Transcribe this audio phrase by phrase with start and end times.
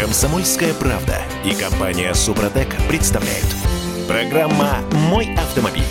[0.00, 3.44] Комсомольская правда и компания Супротек представляют.
[4.08, 4.78] Программа
[5.10, 5.84] «Мой автомобиль».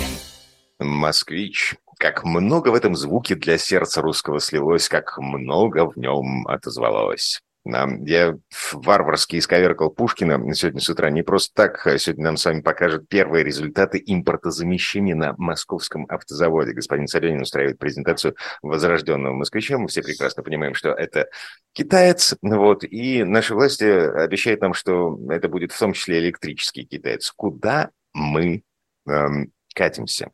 [0.80, 1.76] Москвич.
[2.00, 7.40] Как много в этом звуке для сердца русского слилось, как много в нем отозвалось.
[7.66, 8.38] Я
[8.72, 11.86] варварски исковеркал Пушкина сегодня с утра не просто так.
[11.86, 16.72] А сегодня нам с вами покажет первые результаты импортозамещения на московском автозаводе.
[16.72, 19.78] Господин Соленин устраивает презентацию возрожденного москвича.
[19.78, 21.30] Мы все прекрасно понимаем, что это
[21.74, 22.36] китаец.
[22.42, 27.32] Вот, и наши власти обещают нам, что это будет в том числе электрический китаец.
[27.36, 28.64] Куда мы
[29.08, 30.32] эм, катимся?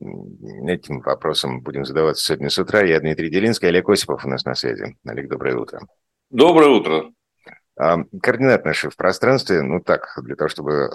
[0.00, 2.82] Этим вопросом будем задаваться сегодня с утра.
[2.82, 4.96] Я Дмитрий Делинский, Олег Осипов у нас на связи.
[5.04, 5.80] Олег, доброе утро.
[6.30, 7.10] Доброе утро.
[7.74, 10.88] Координаты наши в пространстве, ну так, для того, чтобы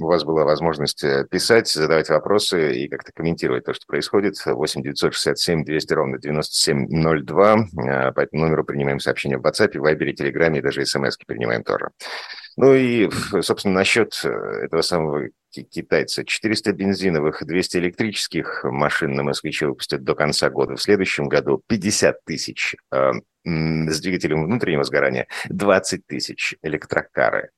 [0.00, 4.34] у вас была возможность э, писать, задавать вопросы и как-то комментировать то, что происходит.
[4.44, 7.52] 8 967 200 ровно 9702.
[7.52, 11.90] А, по этому номеру принимаем сообщения в WhatsApp, Viber, Telegram и даже смс принимаем тоже.
[12.56, 13.10] Ну и,
[13.42, 14.28] собственно, насчет э,
[14.64, 16.24] этого самого китайца.
[16.24, 20.76] 400 бензиновых, 200 электрических машин на москвиче выпустят до конца года.
[20.76, 23.12] В следующем году 50 тысяч э,
[23.44, 27.50] с двигателем внутреннего сгорания, 20 тысяч электрокары.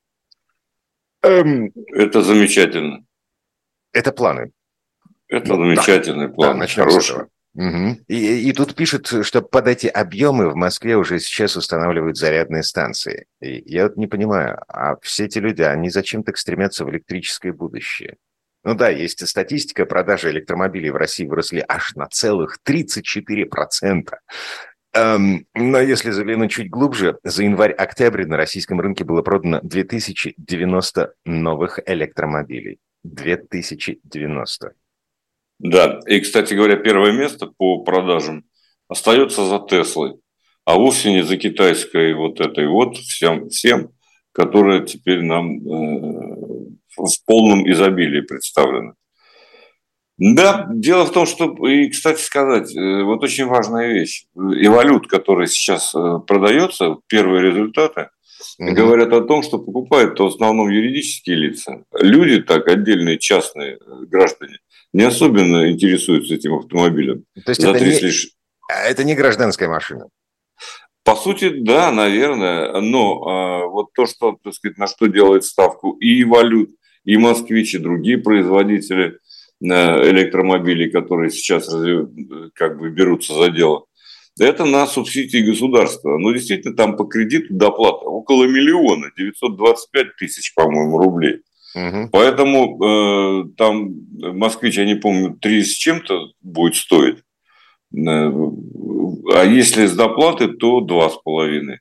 [1.22, 3.04] Эм, это замечательно.
[3.92, 4.52] Это планы.
[5.28, 6.34] Это ну, замечательный да.
[6.34, 6.52] план.
[6.52, 7.02] Да, начнем Хороший.
[7.02, 7.28] с этого.
[7.54, 7.98] Угу.
[8.08, 13.26] И, и тут пишут, что под эти объемы в Москве уже сейчас устанавливают зарядные станции.
[13.40, 17.52] И я вот не понимаю, а все эти люди, они зачем так стремятся в электрическое
[17.52, 18.16] будущее?
[18.64, 24.14] Ну да, есть статистика, продажи электромобилей в России выросли аж на целых 34%.
[24.94, 31.80] Эм, но если заглянуть чуть глубже, за январь-октябрь на российском рынке было продано 2090 новых
[31.86, 32.78] электромобилей.
[33.02, 34.72] 2090.
[35.62, 38.44] Да, и, кстати говоря, первое место по продажам
[38.88, 40.14] остается за Теслой,
[40.64, 43.92] а вовсе не за китайской вот этой вот всем, всем
[44.32, 48.94] которая теперь нам э, в полном изобилии представлена.
[50.18, 54.24] Да, дело в том, что, и, кстати сказать, э, вот очень важная вещь.
[54.34, 58.08] И валют, который сейчас э, продается, первые результаты,
[58.58, 58.72] угу.
[58.72, 61.84] говорят о том, что покупают в основном юридические лица.
[61.98, 64.58] Люди так, отдельные частные э, граждане,
[64.92, 67.24] не особенно интересуются этим автомобилем.
[67.44, 68.30] То есть это не, лишь...
[68.68, 70.08] это не гражданская машина?
[71.04, 72.80] По сути, да, наверное.
[72.80, 76.70] Но а, вот то, что, так сказать, на что делает ставку и валют,
[77.04, 79.18] и москвич, и другие производители
[79.60, 81.68] электромобилей, которые сейчас
[82.54, 83.84] как бы берутся за дело,
[84.38, 86.18] это на субсидии государства.
[86.18, 91.40] Но действительно там по кредиту доплата около миллиона, 925 тысяч, по-моему, рублей.
[91.74, 92.10] Угу.
[92.12, 93.94] Поэтому э, там
[94.34, 97.18] москвич, я не помню, 3 с чем-то будет стоить.
[97.96, 98.30] Э,
[99.34, 101.76] а если с доплаты, то 2,5.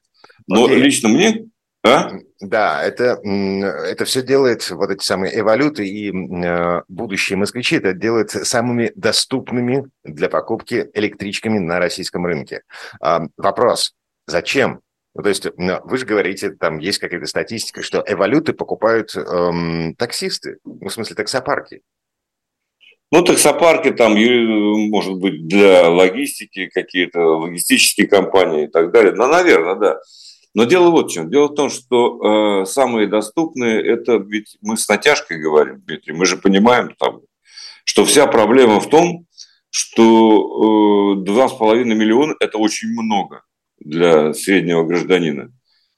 [0.47, 0.81] Но Окей.
[0.81, 1.45] лично мне
[1.83, 2.11] а?
[2.39, 8.29] Да, это, это все делает, вот эти самые эволюты и э, будущие москвичи, это делает
[8.29, 12.61] самыми доступными для покупки электричками на российском рынке.
[12.99, 13.95] А, вопрос,
[14.27, 14.81] зачем?
[15.13, 20.57] Ну, то есть вы же говорите, там есть какая-то статистика, что эволюты покупают эм, таксисты,
[20.63, 21.81] ну, в смысле таксопарки.
[23.11, 24.13] Ну, таксопарки там,
[24.89, 29.13] может быть, для логистики какие-то, логистические компании и так далее.
[29.13, 29.99] Ну, наверное, да.
[30.53, 31.29] Но дело вот в чем.
[31.29, 36.25] Дело в том, что э, самые доступные, это ведь мы с натяжкой говорим, Дмитрий, мы
[36.25, 37.21] же понимаем, там,
[37.85, 39.25] что вся проблема в том,
[39.69, 43.43] что э, 2,5 миллиона– это очень много
[43.79, 45.51] для среднего гражданина,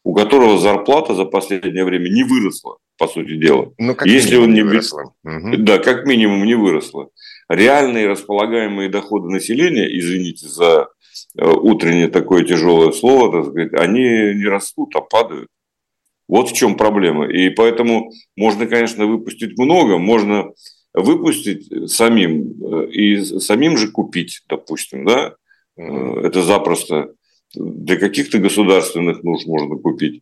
[0.03, 3.73] у которого зарплата за последнее время не выросла, по сути дела.
[3.79, 5.13] Ну, как Если он не выросла.
[5.23, 5.57] Угу.
[5.57, 7.09] Да, как минимум не выросла.
[7.49, 10.89] Реальные располагаемые доходы населения, извините за
[11.37, 15.49] утреннее такое тяжелое слово, так сказать, они не растут, а падают.
[16.27, 17.27] Вот в чем проблема.
[17.27, 20.51] И поэтому можно, конечно, выпустить много, можно
[20.93, 25.35] выпустить самим э, и самим же купить, допустим, да,
[25.75, 27.13] э, это запросто
[27.55, 30.21] для каких-то государственных нужд можно купить.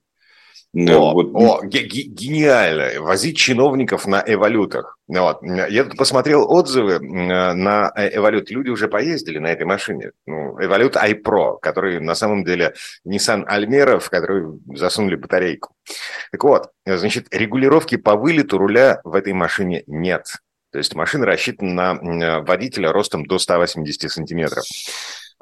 [0.73, 1.31] О, вот.
[1.33, 3.01] о гениально!
[3.01, 4.97] Возить чиновников на эволютах.
[5.07, 5.43] Вот.
[5.43, 8.49] Я тут посмотрел отзывы на эволют.
[8.49, 10.11] Люди уже поездили на этой машине.
[10.25, 12.73] Ну, эволют iPro, который на самом деле
[13.05, 15.75] Nissan Almera, в который засунули батарейку.
[16.31, 20.27] Так вот, значит, регулировки по вылету руля в этой машине нет.
[20.71, 24.63] То есть машина рассчитана на водителя ростом до 180 сантиметров.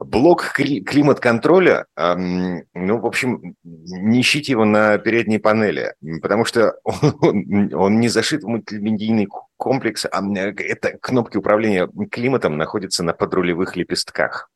[0.01, 7.99] Блок климат-контроля, ну, в общем, не ищите его на передней панели, потому что он, он
[7.99, 14.49] не зашит в мультимедийный комплекс, а это кнопки управления климатом находятся на подрулевых лепестках.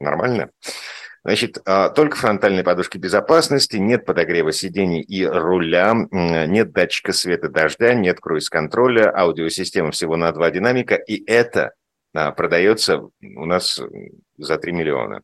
[0.00, 0.50] Нормально?
[1.24, 7.92] Значит, а, только фронтальные подушки безопасности, нет подогрева сидений и руля, нет датчика света дождя,
[7.94, 11.72] нет круиз-контроля, аудиосистема всего на два динамика, и это
[12.12, 13.80] продается у нас
[14.36, 15.22] за 3 миллиона.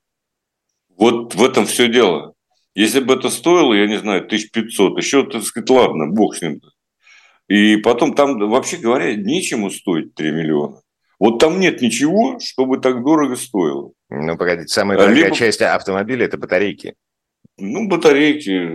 [0.96, 2.34] Вот в этом все дело.
[2.74, 6.60] Если бы это стоило, я не знаю, 1500, еще, так сказать, ладно, бог с ним.
[7.48, 10.80] И потом там, вообще говоря, нечему стоить 3 миллиона.
[11.20, 13.92] Вот там нет ничего, чтобы так дорого стоило.
[14.10, 15.36] Ну, погодите, самая дорогая Либо...
[15.36, 16.94] часть автомобиля– это батарейки.
[17.56, 18.70] Ну, батарейки.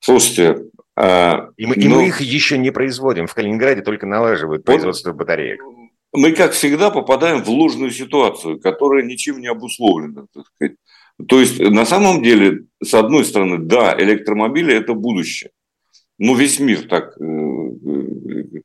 [0.00, 0.64] Слушайте,
[0.96, 1.82] а, и, мы, но...
[1.82, 3.26] и мы их еще не производим.
[3.26, 5.60] В Калининграде только налаживают производство батареек.
[6.12, 10.26] Мы, как всегда, попадаем в ложную ситуацию, которая ничем не обусловлена.
[10.34, 10.76] Так сказать.
[11.28, 15.50] То есть, на самом деле, с одной стороны, да, электромобили– это будущее.
[16.18, 17.24] Но весь мир так э,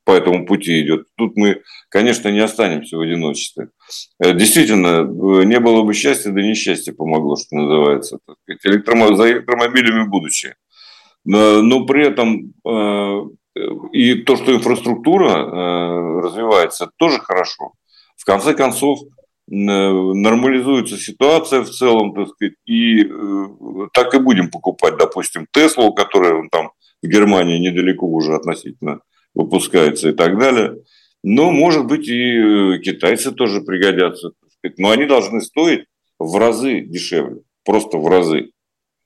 [0.03, 1.07] по этому пути идет.
[1.15, 3.69] Тут мы, конечно, не останемся в одиночестве.
[4.19, 8.19] Э, действительно, э, не было бы счастья, да несчастье помогло, что называется.
[8.63, 9.15] Электромо...
[9.15, 10.56] За электромобилями будущее.
[11.25, 12.53] Э, но при этом
[13.91, 17.73] и то, что инфраструктура развивается, тоже хорошо.
[18.17, 18.99] В конце концов,
[19.47, 23.03] нормализуется ситуация в целом, так сказать, и
[23.93, 26.71] так и будем покупать, допустим, Теслу, которая там
[27.01, 29.01] в Германии недалеко уже относительно
[29.33, 30.77] выпускается и так далее.
[31.23, 34.31] Но, может быть, и э, китайцы тоже пригодятся.
[34.77, 35.85] Но они должны стоить
[36.19, 37.41] в разы дешевле.
[37.63, 38.51] Просто в разы,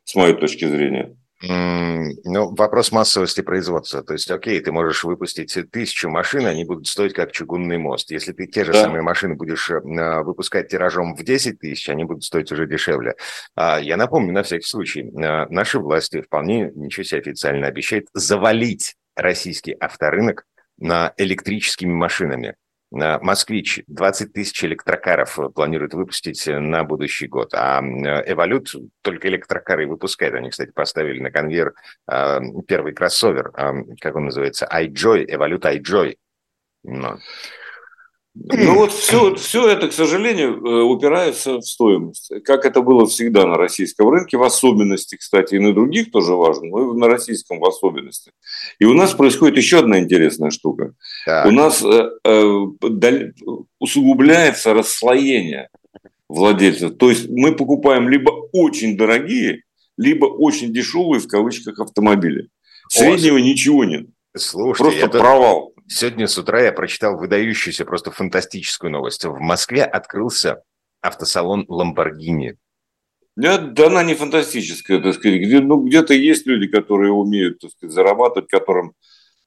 [0.03, 1.15] с моей точки зрения.
[1.41, 4.03] Ну, вопрос массовости производства.
[4.03, 8.11] То есть, окей, ты можешь выпустить тысячу машин, они будут стоить как чугунный мост.
[8.11, 8.83] Если ты те же да.
[8.83, 9.79] самые машины будешь э,
[10.21, 13.15] выпускать тиражом в 10 тысяч, они будут стоить уже дешевле.
[13.55, 18.95] А, я напомню, на всякий случай, э, наши власти вполне ничего себе официально обещают завалить
[19.15, 20.43] российский авторынок
[20.77, 22.55] на электрическими машинами.
[22.91, 30.33] Москвич 20 тысяч электрокаров планирует выпустить на будущий год, а Эволют только электрокары выпускает.
[30.33, 31.75] Они, кстати, поставили на конвейер
[32.07, 36.17] а, первый кроссовер, а, как он называется, iJoy, Эволют iJoy.
[36.83, 37.19] Но.
[38.35, 42.31] Ну вот все, все это, к сожалению, э, упирается в стоимость.
[42.45, 46.67] Как это было всегда на российском рынке, в особенности, кстати, и на других тоже важно,
[46.67, 48.31] но и на российском в особенности.
[48.79, 50.93] И у нас происходит еще одна интересная штука.
[51.25, 51.47] Так.
[51.47, 53.31] У нас э, э,
[53.79, 55.69] усугубляется расслоение
[56.27, 56.97] владельцев.
[56.97, 59.63] То есть мы покупаем либо очень дорогие,
[59.97, 62.49] либо очень дешевые в кавычках автомобили.
[62.89, 64.07] Среднего О, ничего нет.
[64.35, 65.19] Слушайте, Просто это...
[65.19, 65.73] провал.
[65.91, 69.25] Сегодня с утра я прочитал выдающуюся, просто фантастическую новость.
[69.25, 70.61] В Москве открылся
[71.01, 72.57] автосалон Lamborghini.
[73.35, 75.41] Нет, да она не фантастическая, так сказать.
[75.41, 78.93] Где, ну, где-то есть люди, которые умеют, так сказать, зарабатывать, которым,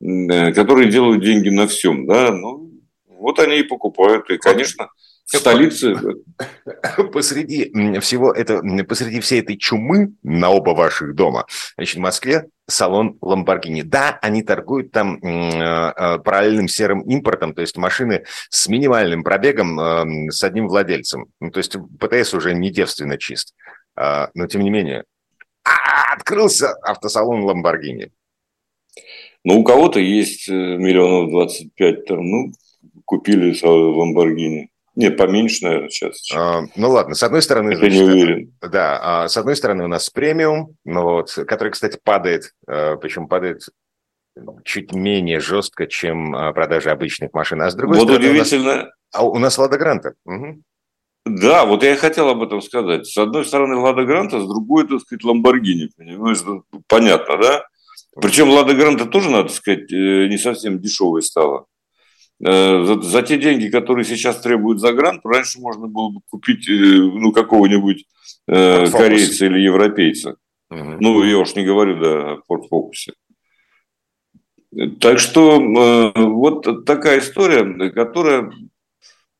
[0.00, 2.32] э, которые делают деньги на всем, да.
[2.32, 2.72] Ну,
[3.06, 4.28] вот они и покупают.
[4.30, 4.90] И, конечно,
[5.26, 5.96] в столице...
[7.12, 11.46] Посреди всего это, посреди всей этой чумы на оба ваших дома,
[11.76, 13.82] значит, в Москве салон Lamborghini.
[13.82, 19.80] Да, они торгуют там э, э, параллельным серым импортом, то есть машины с минимальным пробегом
[19.80, 21.26] э, с одним владельцем.
[21.40, 23.54] Ну, то есть ПТС уже не девственно чист.
[23.94, 25.04] А, но тем не менее,
[25.64, 28.10] а, открылся автосалон Lamborghini.
[29.44, 32.52] Ну, у кого-то есть миллионов 25, там, ну,
[33.04, 34.71] купили Lamborghini.
[34.94, 36.30] Нет, поменьше, наверное, сейчас.
[36.34, 37.72] А, ну ладно, с одной стороны...
[37.72, 38.54] Я значит, не уверен.
[38.60, 43.26] Да, а с одной стороны у нас премиум, ну, вот, который, кстати, падает, а, причем
[43.26, 43.62] падает
[44.64, 47.62] чуть менее жестко, чем а, продажи обычных машин.
[47.62, 48.30] А с другой вот стороны...
[48.30, 48.72] удивительно...
[48.72, 50.14] У нас, а у нас Лада Гранта.
[50.24, 50.62] Угу.
[51.24, 53.06] Да, вот я и хотел об этом сказать.
[53.06, 55.90] С одной стороны Лада Гранта, с другой, так сказать, Ламборгини.
[55.96, 57.64] Понимаешь, ну, понятно, да?
[58.20, 61.66] Причем Лада Гранта тоже, надо сказать, э, не совсем дешевой стала.
[62.44, 66.68] Э, за, за те деньги, которые сейчас требуют за грант, раньше можно было бы купить
[66.68, 68.04] э, ну, какого-нибудь
[68.48, 70.36] э, корейца или европейца.
[70.70, 70.96] Угу.
[71.00, 73.12] Ну, я уж не говорю, да, о Focus.
[75.00, 78.50] Так что э, вот такая история, которая,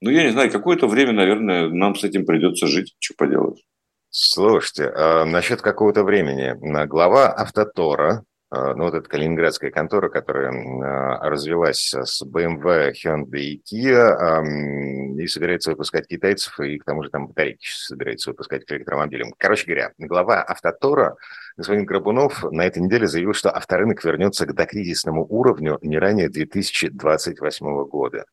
[0.01, 3.65] ну, я не знаю, какое-то время, наверное, нам с этим придется жить, что поделать.
[4.11, 6.55] Слушайте, а насчет какого-то времени.
[6.87, 15.17] Глава Автотора ну, вот эта калининградская контора, которая а, развелась с BMW, Hyundai и Kia,
[15.19, 19.33] и собирается выпускать китайцев, и к тому же там батарейки собирается выпускать к электромобилям.
[19.39, 21.17] Короче говоря, глава Автотора,
[21.57, 27.85] господин Крабунов, на этой неделе заявил, что авторынок вернется к докризисному уровню не ранее 2028
[27.87, 28.27] года.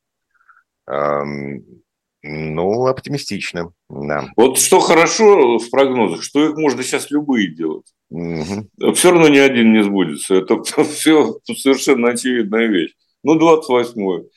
[2.21, 4.27] Ну, оптимистично, да.
[4.35, 7.85] Вот что хорошо в прогнозах, что их можно сейчас любые делать.
[8.09, 8.93] Угу.
[8.93, 10.35] Все равно ни один не сбудется.
[10.35, 12.91] Это все совершенно очевидная вещь.
[13.23, 14.29] Ну, 28-й.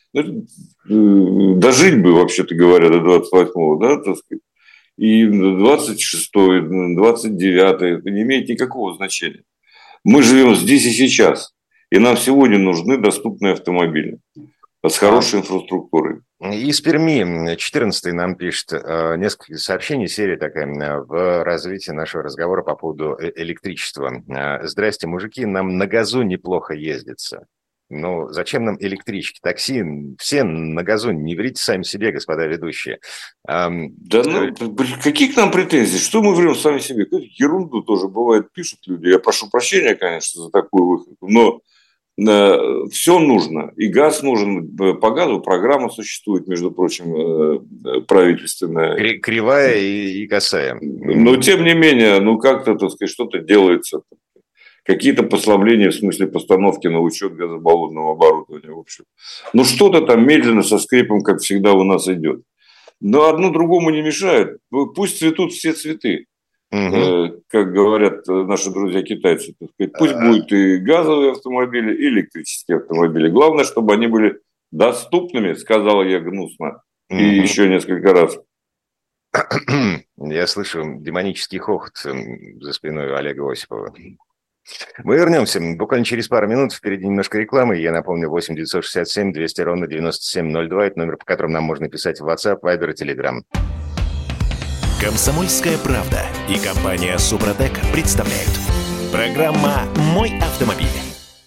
[0.84, 4.42] Ну, дожить бы, вообще-то говоря, до 28-го, да, так сказать.
[4.98, 9.44] и 26-й, 29-й, это не имеет никакого значения.
[10.04, 11.54] Мы живем здесь и сейчас,
[11.90, 14.18] и нам сегодня нужны доступные автомобили
[14.90, 16.20] с хорошей инфраструктурой.
[16.40, 20.66] Из Перми 14 нам пишет э, несколько сообщений, серия такая
[21.02, 24.12] в развитии нашего разговора по поводу э, электричества.
[24.28, 27.46] Э, Здрасте, мужики, нам на газу неплохо ездится.
[27.90, 29.84] Ну, зачем нам электрички, такси?
[30.18, 33.00] Все на газу, не врите сами себе, господа ведущие.
[33.44, 34.54] Да ну,
[35.02, 35.98] какие к нам претензии?
[35.98, 37.06] Что мы врем сами себе?
[37.10, 39.08] Ерунду тоже бывает, пишут люди.
[39.08, 41.60] Я прошу прощения, конечно, за такую выходку, но
[42.90, 43.72] все нужно.
[43.76, 44.76] И газ нужен.
[44.76, 49.18] По газу программа существует, между прочим, э, правительственная.
[49.18, 50.78] Кривая и, и косая.
[50.80, 54.02] Но, тем не менее, ну, как-то, так сказать, что-то делается
[54.84, 59.04] какие-то послабления в смысле постановки на учет газобаллонного оборудования, в общем.
[59.52, 62.42] Ну, что-то там медленно, со скрипом, как всегда, у нас идет.
[63.00, 64.58] Но одно другому не мешает.
[64.70, 66.26] Пусть цветут все цветы.
[66.72, 67.42] Угу.
[67.48, 69.54] Как говорят наши друзья китайцы.
[69.98, 70.26] Пусть а...
[70.26, 73.28] будут и газовые автомобили, и электрические автомобили.
[73.28, 76.82] Главное, чтобы они были доступными, сказал я гнусно.
[77.10, 77.18] Угу.
[77.18, 78.38] И еще несколько раз.
[80.16, 83.94] Я слышу демонический хохот за спиной Олега Осипова.
[85.04, 86.72] Мы вернемся буквально через пару минут.
[86.72, 87.76] Впереди немножко рекламы.
[87.76, 90.86] Я напомню, 8 967 200 ровно 9702.
[90.86, 93.81] Это номер, по которому нам можно писать в WhatsApp, Viber и Telegram.
[95.02, 98.52] Комсомольская правда и компания Супротек представляют.
[99.10, 99.82] Программа
[100.14, 100.86] «Мой автомобиль».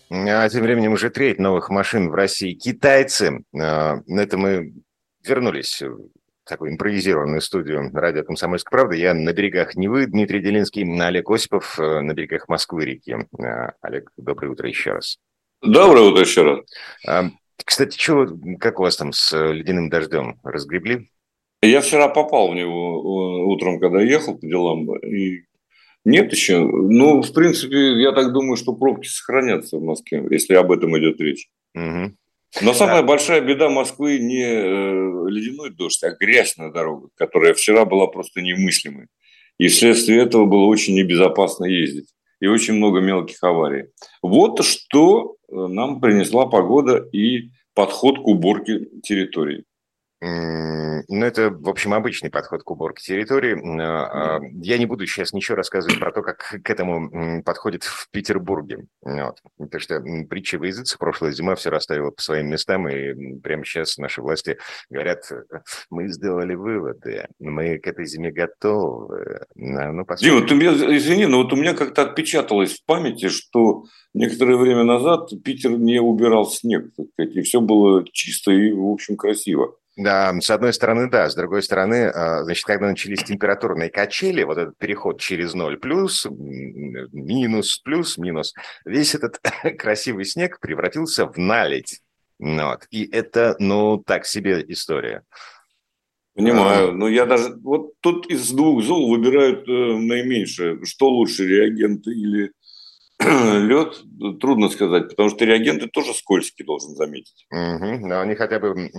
[0.10, 3.46] А тем временем уже треть новых машин в России китайцы.
[3.58, 4.74] А, на это мы
[5.26, 5.82] вернулись
[6.44, 8.96] такую импровизированную студию радио «Комсомольская правда».
[8.98, 13.16] Я на берегах Невы, Дмитрий Делинский, Олег Осипов э, на берегах Москвы-реки.
[13.40, 15.18] Э, Олег, доброе утро еще раз.
[15.62, 16.60] Доброе утро еще раз.
[17.08, 17.30] А,
[17.64, 18.28] кстати, что,
[18.60, 20.42] как у вас там с ледяным дождем?
[20.44, 21.10] Разгребли?
[21.62, 25.44] Я вчера попал в него э, утром, когда ехал по делам, и
[26.06, 26.60] нет еще.
[26.60, 31.20] Ну, в принципе, я так думаю, что пробки сохранятся в Москве, если об этом идет
[31.20, 31.48] речь.
[31.74, 32.16] Угу.
[32.62, 37.84] Но самая большая беда Москвы не э, ледяной дождь, а грязь на дорогах, которая вчера
[37.86, 39.08] была просто немыслимой.
[39.58, 42.10] И вследствие этого было очень небезопасно ездить.
[42.40, 43.86] И очень много мелких аварий.
[44.22, 49.64] Вот что э, нам принесла погода и подход к уборке территории.
[50.28, 53.56] Ну, это, в общем, обычный подход к уборке территории.
[53.80, 58.10] А, а, я не буду сейчас ничего рассказывать про то, как к этому подходит в
[58.12, 58.88] Петербурге.
[59.02, 59.38] Вот.
[59.58, 63.98] Потому что притча в языце прошлая зима все расставила по своим местам, и прямо сейчас
[63.98, 64.58] наши власти
[64.90, 65.30] говорят,
[65.92, 69.42] мы сделали выводы, мы к этой зиме готовы.
[69.56, 74.58] Ну, Дима, ты меня, извини, но вот у меня как-то отпечаталось в памяти, что некоторое
[74.58, 79.18] время назад Питер не убирал снег, так сказать, и все было чисто и, в общем,
[79.18, 79.76] красиво.
[79.98, 81.30] Да, с одной стороны, да.
[81.30, 86.28] С другой стороны, а, значит, когда начались температурные качели, вот этот переход через ноль плюс,
[86.30, 89.40] минус, плюс, минус, весь этот
[89.80, 92.02] красивый снег превратился в наледь.
[92.40, 92.88] Вот.
[92.92, 95.24] И это, ну, так себе история.
[96.34, 96.92] Понимаю.
[96.92, 97.56] Но я даже...
[97.64, 100.84] Вот тут из двух зол выбирают э, наименьшее.
[100.84, 102.52] Что лучше, реагенты или
[103.20, 104.04] лед,
[104.42, 107.46] трудно сказать, потому что реагенты тоже скользкие, должен заметить.
[107.52, 108.90] Угу, но они хотя бы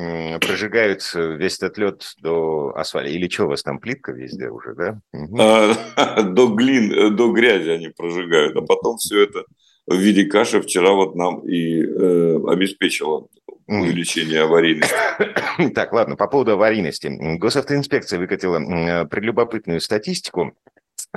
[0.41, 3.11] прожигают весь этот лед до асфальта.
[3.11, 5.01] Или что у вас там, плитка везде уже, да?
[5.13, 5.37] Угу.
[5.39, 9.45] А, до глин, э, до грязи они прожигают, а потом все это
[9.87, 13.29] в виде каши вчера вот нам и э, обеспечило
[13.67, 14.95] увеличение аварийности.
[15.75, 17.09] Так, ладно, по поводу аварийности.
[17.39, 20.55] Госавтоинспекция выкатила прелюбопытную статистику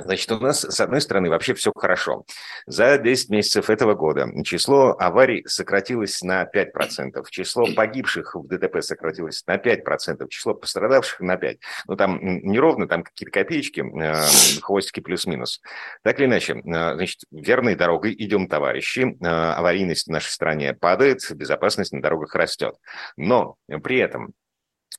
[0.04, 2.24] Значит, у нас, с одной стороны, вообще все хорошо.
[2.66, 9.44] За 10 месяцев этого года число аварий сократилось на 5%, число погибших в ДТП сократилось
[9.46, 11.58] на 5%, число пострадавших на 5%.
[11.88, 15.60] Ну, там неровно, там какие-то копеечки, э, хвостики плюс-минус.
[16.02, 19.16] Так или иначе, э, значит, верной дорогой идем, товарищи.
[19.20, 22.74] Э, аварийность в нашей стране падает, безопасность на дорогах растет.
[23.16, 24.32] Но при этом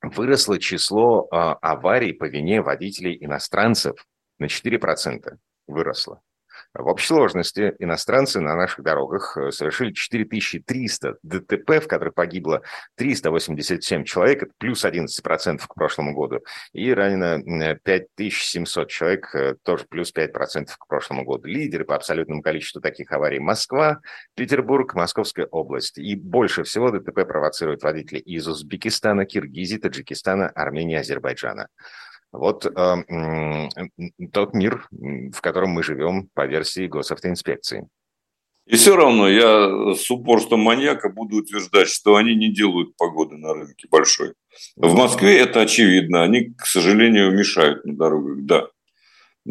[0.01, 3.95] выросло число аварий по вине водителей иностранцев
[4.41, 6.21] на 4% выросло.
[6.73, 12.61] В общей сложности иностранцы на наших дорогах э, совершили 4300 ДТП, в которых погибло
[12.95, 16.39] 387 человек, это плюс 11% к прошлому году,
[16.71, 21.47] и ранено 5700 человек, э, тоже плюс 5% к прошлому году.
[21.47, 23.99] Лидеры по абсолютному количеству таких аварий Москва,
[24.35, 25.97] Петербург, Московская область.
[25.97, 31.67] И больше всего ДТП провоцируют водители из Узбекистана, Киргизии, Таджикистана, Армении, Азербайджана.
[32.31, 33.69] Вот э,
[34.31, 37.87] тот мир, в котором мы живем по версии госавтоинспекции.
[38.67, 43.53] И все равно я с упорством маньяка буду утверждать, что они не делают погоды на
[43.53, 44.33] рынке большой.
[44.75, 46.23] В Москве это очевидно.
[46.23, 48.67] Они, к сожалению, мешают на дорогах, да.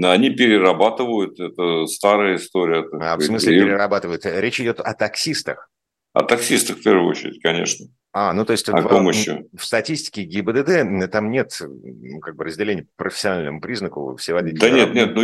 [0.03, 2.87] Они перерабатывают, это старая история.
[2.93, 4.25] А в смысле перерабатывают?
[4.25, 5.70] Речь идет о таксистах.
[6.13, 7.87] О таксистах в первую очередь, конечно.
[8.13, 9.45] А, ну то есть о ком еще?
[9.57, 14.61] в статистике ГИБДД там нет ну, как бы разделения по профессиональному признаку все водители.
[14.61, 15.23] Да нет, нет, ну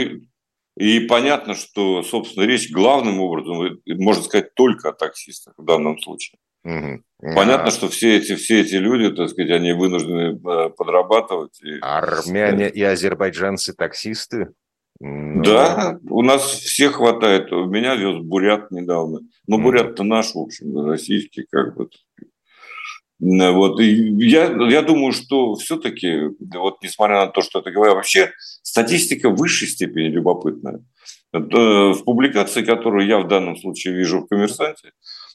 [0.77, 6.39] и понятно, что, собственно, речь главным образом, можно сказать, только о таксистах в данном случае.
[6.65, 7.03] Угу.
[7.35, 7.71] Понятно, а...
[7.71, 11.59] что все эти, все эти люди, так сказать, они вынуждены э, подрабатывать.
[11.63, 11.79] И...
[11.81, 14.49] Армяне и азербайджанцы таксисты?
[15.01, 17.53] Да, у нас всех хватает.
[17.53, 19.21] У меня вез бурят недавно.
[19.47, 21.89] Но ну, бурят-то наш, в общем, российский, как бы.
[23.19, 23.81] Вот.
[23.81, 23.95] И
[24.27, 29.37] я, я думаю, что все-таки, вот несмотря на то, что это говорю, вообще статистика в
[29.37, 30.83] высшей степени любопытная.
[31.33, 34.93] Э, в публикации, которую я в данном случае вижу в «Коммерсанте»,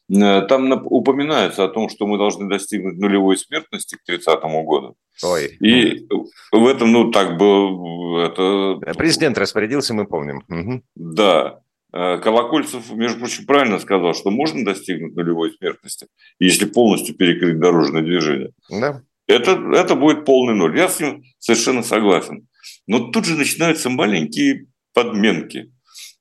[0.10, 4.96] там упоминается о том, что мы должны достигнуть нулевой смертности к 30 году.
[5.24, 5.58] Ой.
[5.60, 6.08] И
[6.52, 8.26] в этом, ну, так было...
[8.26, 8.94] Это...
[8.98, 10.44] Президент распорядился, мы помним.
[10.50, 10.82] Угу.
[10.96, 11.62] Да.
[11.94, 16.08] Э, Колокольцев, между прочим, правильно сказал, что можно достигнуть нулевой смертности,
[16.40, 18.52] если полностью перекрыть дорожное движение.
[18.70, 19.02] Да.
[19.28, 20.78] Это, это будет полный ноль.
[20.78, 22.48] Я с ним совершенно согласен.
[22.88, 25.72] Но тут же начинаются маленькие подменки.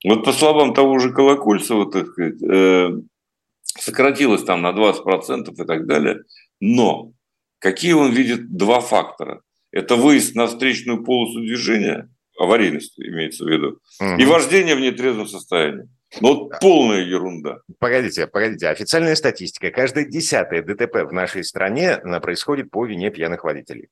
[0.05, 2.91] Вот по словам того же Колокольцева, так сказать, э,
[3.62, 6.23] сократилось там на 20% и так далее.
[6.61, 7.12] Но
[7.59, 9.43] какие он видит два фактора?
[9.73, 12.09] Это выезд на встречную полосу движения–
[12.40, 14.17] аварийность имеется в виду, угу.
[14.19, 15.88] и вождение в нетрезвом состоянии.
[16.21, 17.59] Ну, вот полная ерунда.
[17.79, 18.69] Погодите, погодите.
[18.69, 19.71] Официальная статистика.
[19.71, 23.90] Каждое десятое ДТП в нашей стране происходит по вине пьяных водителей.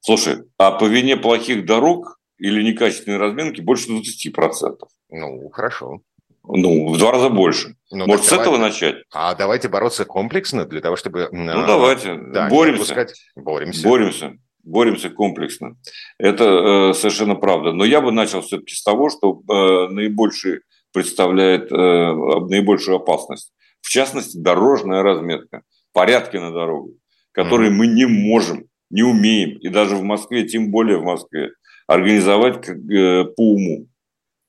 [0.00, 4.78] Слушай, а по вине плохих дорог или некачественной разминки больше 20%.
[5.10, 6.00] Ну, хорошо.
[6.44, 7.76] Ну, в два раза больше.
[7.90, 8.96] Ну, Может, с давайте, этого начать?
[9.12, 11.28] А давайте бороться комплексно для того, чтобы...
[11.30, 12.16] Ну, давайте.
[12.16, 13.06] Да, боремся.
[13.36, 13.88] Боремся.
[13.88, 15.76] Боремся боремся комплексно.
[16.18, 16.44] Это
[16.90, 17.72] э, совершенно правда.
[17.72, 20.60] Но я бы начал все-таки с того, что э, наибольший
[20.92, 23.52] представляет э, наибольшую опасность.
[23.80, 25.62] В частности, дорожная разметка,
[25.92, 26.94] порядки на дорогах,
[27.32, 27.74] которые mm-hmm.
[27.74, 31.50] мы не можем, не умеем, и даже в Москве, тем более в Москве,
[31.88, 33.88] организовать как, э, по уму.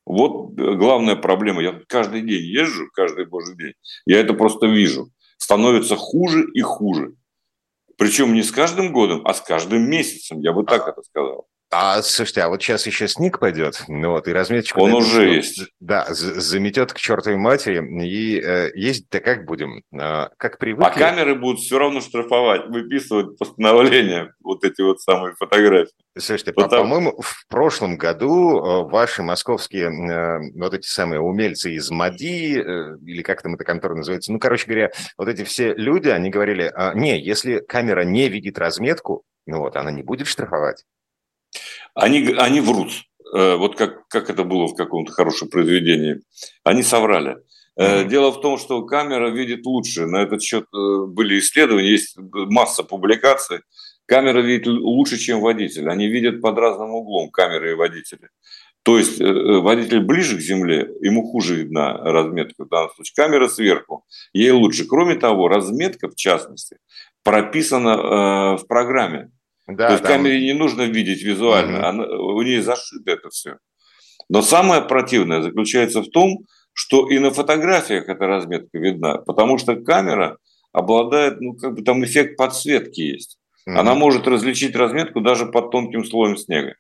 [0.06, 1.62] Вот э, главная проблема.
[1.62, 3.74] Я каждый день езжу, каждый божий день.
[4.06, 5.10] Я это просто вижу.
[5.38, 7.16] Становится хуже и хуже.
[7.98, 11.48] Причем не с каждым годом, а с каждым месяцем, я бы так это сказал.
[11.74, 14.82] А, слушайте, а вот сейчас еще снег пойдет, ну вот, и разметочку...
[14.82, 15.62] Он уже что, есть.
[15.80, 19.82] Да, заметет к чертовой матери, и э, ездить-то как будем?
[19.92, 20.86] Э, как привыкли?
[20.86, 25.92] А камеры будут все равно штрафовать, выписывать постановление, вот эти вот самые фотографии.
[26.16, 26.84] Слушайте, Потому...
[26.84, 32.98] по-моему, в прошлом году э, ваши московские э, вот эти самые умельцы из МАДИ, э,
[33.04, 36.72] или как там эта контора называется, ну, короче говоря, вот эти все люди, они говорили,
[36.76, 40.84] а, не, если камера не видит разметку, ну вот, она не будет штрафовать.
[41.94, 42.92] Они, они врут.
[43.34, 46.22] Э, вот как, как это было в каком-то хорошем произведении.
[46.64, 47.38] Они соврали.
[47.80, 48.08] Mm-hmm.
[48.08, 50.06] Дело в том, что камера видит лучше.
[50.06, 53.62] На этот счет э, были исследования, есть масса публикаций.
[54.06, 55.90] Камера видит лучше, чем водитель.
[55.90, 58.30] Они видят под разным углом камеры и водители.
[58.84, 63.14] То есть водитель ближе к земле, ему хуже видна разметка в данном случае.
[63.16, 64.86] Камера сверху, ей лучше.
[64.86, 66.80] Кроме того, разметка, в частности,
[67.24, 69.32] прописана в программе.
[69.68, 70.14] Да, То есть там...
[70.14, 71.86] камере не нужно видеть визуально, угу.
[71.86, 73.58] она, у нее зашито это все.
[74.30, 79.76] Но самое противное заключается в том, что и на фотографиях эта разметка видна, потому что
[79.76, 80.38] камера
[80.72, 83.38] обладает, ну, как бы там эффект подсветки есть.
[83.66, 83.78] Угу.
[83.78, 86.76] Она может различить разметку даже под тонким слоем снега.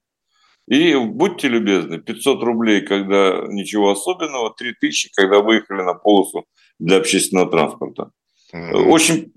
[0.67, 6.45] И будьте любезны, 500 рублей, когда ничего особенного, 3000, когда выехали на полосу
[6.79, 8.11] для общественного транспорта.
[8.53, 9.33] Очень,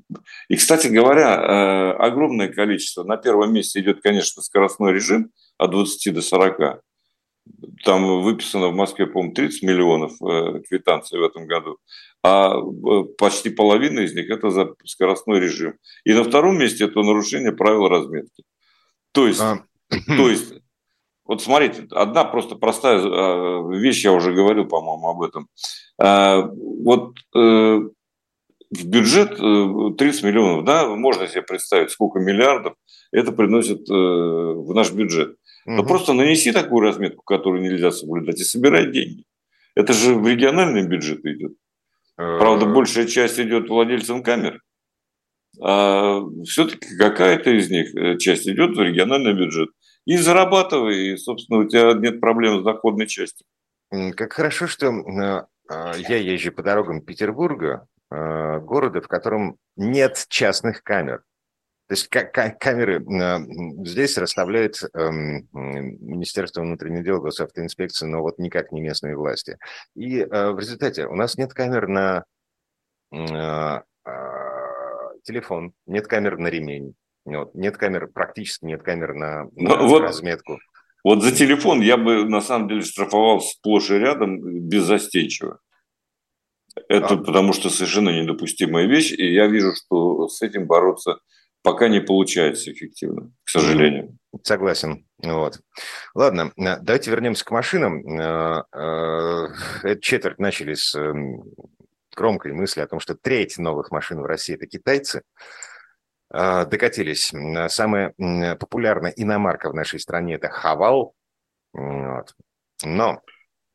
[0.48, 3.02] и, кстати говоря, э, огромное количество.
[3.02, 6.82] На первом месте идет, конечно, скоростной режим от 20 до 40.
[7.84, 11.78] Там выписано в Москве, по-моему, 30 миллионов э, квитанций в этом году,
[12.22, 15.78] а э, почти половина из них– это за скоростной режим.
[16.04, 18.42] И на втором месте это нарушение правил разметки.
[19.12, 19.64] То есть, а...
[19.88, 20.52] то есть
[21.24, 23.00] вот смотрите, одна просто простая
[23.70, 25.48] вещь, я уже говорил, по-моему, об этом.
[25.98, 27.14] Вот
[28.70, 32.74] в бюджет 30 э, миллионов, да, можно себе представить, сколько миллиардов
[33.12, 35.36] это приносит э, в наш бюджет.
[35.66, 35.88] Но угу.
[35.88, 39.24] просто нанеси такую разметку, которую нельзя соблюдать, и собирай деньги.
[39.74, 41.52] Это же в региональный бюджет идет.
[42.16, 42.72] Правда, э.
[42.72, 44.60] большая часть идет владельцам камер.
[45.60, 49.70] А все-таки какая-то из них часть идет в региональный бюджет.
[50.04, 53.46] И зарабатывай, и, собственно, у тебя нет проблем с доходной частью.
[54.14, 54.92] Как хорошо, что
[55.68, 61.22] я езжу по дорогам Петербурга, города, в котором нет частных камер.
[61.88, 63.04] То есть камеры
[63.84, 69.56] здесь расставляет эм, Министерство внутренних дел, госавтоинспекция, но вот никак не местные власти.
[69.94, 72.24] И в результате у нас нет камер на
[75.26, 80.58] телефон, нет камер на ремень, нет камер, практически нет камер на, на вот, разметку.
[81.04, 85.60] Вот за телефон я бы на самом деле штрафовал сплошь и рядом беззастенчиво.
[86.88, 87.16] Это а.
[87.16, 91.18] потому что совершенно недопустимая вещь, и я вижу, что с этим бороться
[91.62, 94.16] пока не получается эффективно, к сожалению.
[94.42, 95.04] Согласен.
[95.18, 95.60] Вот.
[96.14, 98.06] Ладно, э, давайте вернемся к машинам.
[98.06, 99.48] Э, э,
[99.82, 101.42] эту четверть начали с эм,
[102.14, 105.22] громкой мысли о том, что треть новых машин в России– это китайцы.
[106.28, 107.32] Докатились.
[107.68, 108.12] Самая
[108.58, 111.14] популярная иномарка в нашей стране– это «Хавал».
[111.72, 112.34] Вот.
[112.84, 113.22] Но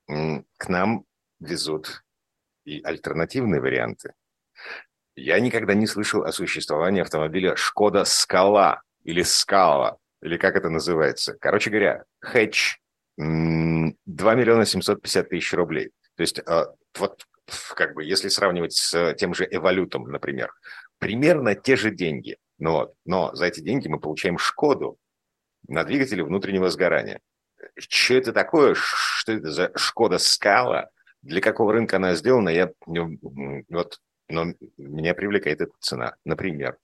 [0.08, 1.06] к нам
[1.40, 2.04] везут
[2.66, 4.14] и альтернативные варианты.
[5.16, 11.36] Я никогда не слышал о существовании автомобиля «Шкода Скала» или «Скала», или как это называется.
[11.40, 12.78] Короче говоря, хэтч
[13.18, 13.26] 2
[14.36, 15.92] миллиона 750 тысяч рублей.
[16.16, 17.26] То есть а, вот
[17.76, 20.54] как бы если сравнивать с тем же эволютом, например,
[21.00, 22.38] примерно те же деньги.
[22.58, 24.98] Но, вот, но за эти деньги мы получаем «Шкоду»
[25.68, 27.20] на двигателе внутреннего сгорания.
[27.76, 28.76] Что это такое?
[28.76, 30.90] Что это за «Шкода Скала»?
[31.22, 34.00] Для какого рынка она сделана, я вот
[34.32, 34.46] но
[34.78, 36.78] меня привлекает эта цена, например.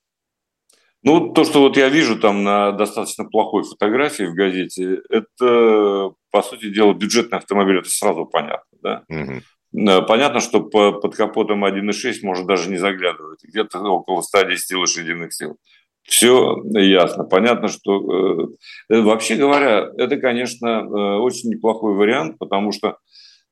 [1.02, 6.42] Ну, то, что вот я вижу там на достаточно плохой фотографии в газете, это, по
[6.42, 9.04] сути дела, бюджетный автомобиль, это сразу понятно, да?
[9.08, 10.04] Угу.
[10.06, 15.56] Понятно, что по, под капотом 1.6 можно даже не заглядывать, где-то около 110 лошадиных сил.
[16.02, 17.24] Все ясно.
[17.24, 22.96] Понятно, что э, э, вообще говоря, это, конечно, э, очень неплохой вариант, потому что,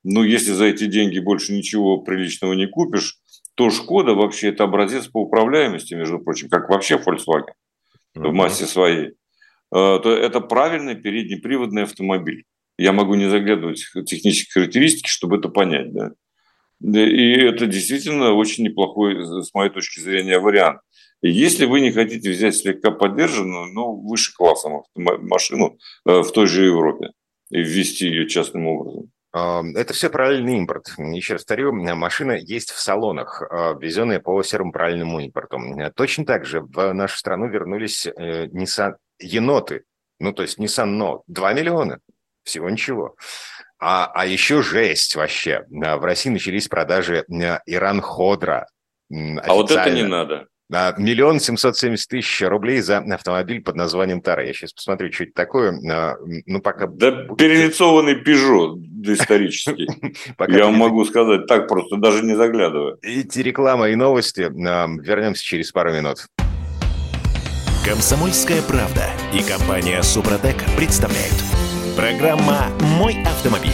[0.09, 3.19] ну, если за эти деньги больше ничего приличного не купишь,
[3.57, 7.55] то Шкода вообще это образец по управляемости, между прочим, как вообще Volkswagen
[8.15, 8.29] mm-hmm.
[8.29, 9.09] в массе своей.
[9.75, 12.45] Э, то это правильный переднеприводный автомобиль.
[12.79, 15.93] Я могу не заглядывать в технические характеристики, чтобы это понять.
[15.93, 16.13] Да?
[16.83, 20.81] И это действительно очень неплохой, с моей точки зрения, вариант.
[21.23, 26.67] Если вы не хотите взять слегка поддержанную, но выше классом машину э, в той же
[26.67, 27.11] Европе
[27.51, 29.11] и ввести ее частным образом.
[29.37, 30.95] Это все параллельный импорт.
[30.97, 35.59] Еще раз повторю, машина есть в салонах, а, ввезенная по серому параллельному импорту.
[35.95, 39.85] Точно так же в нашу страну вернулись э, Nissan еноты,
[40.21, 41.99] ну то есть Nissan No, 2 миллиона,
[42.45, 43.17] всего ничего.
[43.79, 45.67] А, а еще жесть вообще.
[45.69, 47.25] В России начались продажи
[47.67, 48.67] Иран Ходра.
[49.13, 50.47] А вот это не надо.
[50.69, 54.45] Миллион семьсот семьдесят тысяч рублей за автомобиль под названием Тара.
[54.45, 55.73] Я сейчас посмотрю, что это такое.
[56.47, 56.89] Ну, пока...
[56.89, 59.89] Да перелицованный Пежо исторический.
[60.49, 62.97] Я вам могу сказать так просто, даже не заглядывая.
[63.03, 64.41] Эти реклама и новости.
[64.41, 66.27] Вернемся через пару минут.
[67.85, 71.37] Комсомольская правда и компания Супротек представляют.
[71.97, 72.67] Программа
[72.99, 73.71] «Мой автомобиль».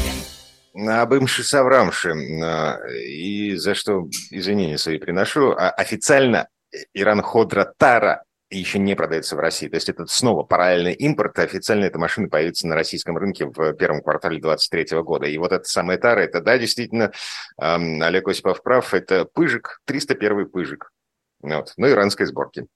[0.74, 2.14] Обымши соврамши,
[3.06, 6.48] и за что извинения свои приношу, а официально
[6.94, 9.68] Иран Ходра Тара еще не продается в России.
[9.68, 11.38] То есть это снова параллельный импорт.
[11.38, 15.26] Официально эта машина появится на российском рынке в первом квартале 2023 года.
[15.26, 17.12] И вот эта самая Тара, это, да, действительно,
[17.60, 20.90] эм, Олег Осипов прав, это Пыжик, 301 Пыжик.
[21.40, 22.66] Вот, ну, иранской сборки.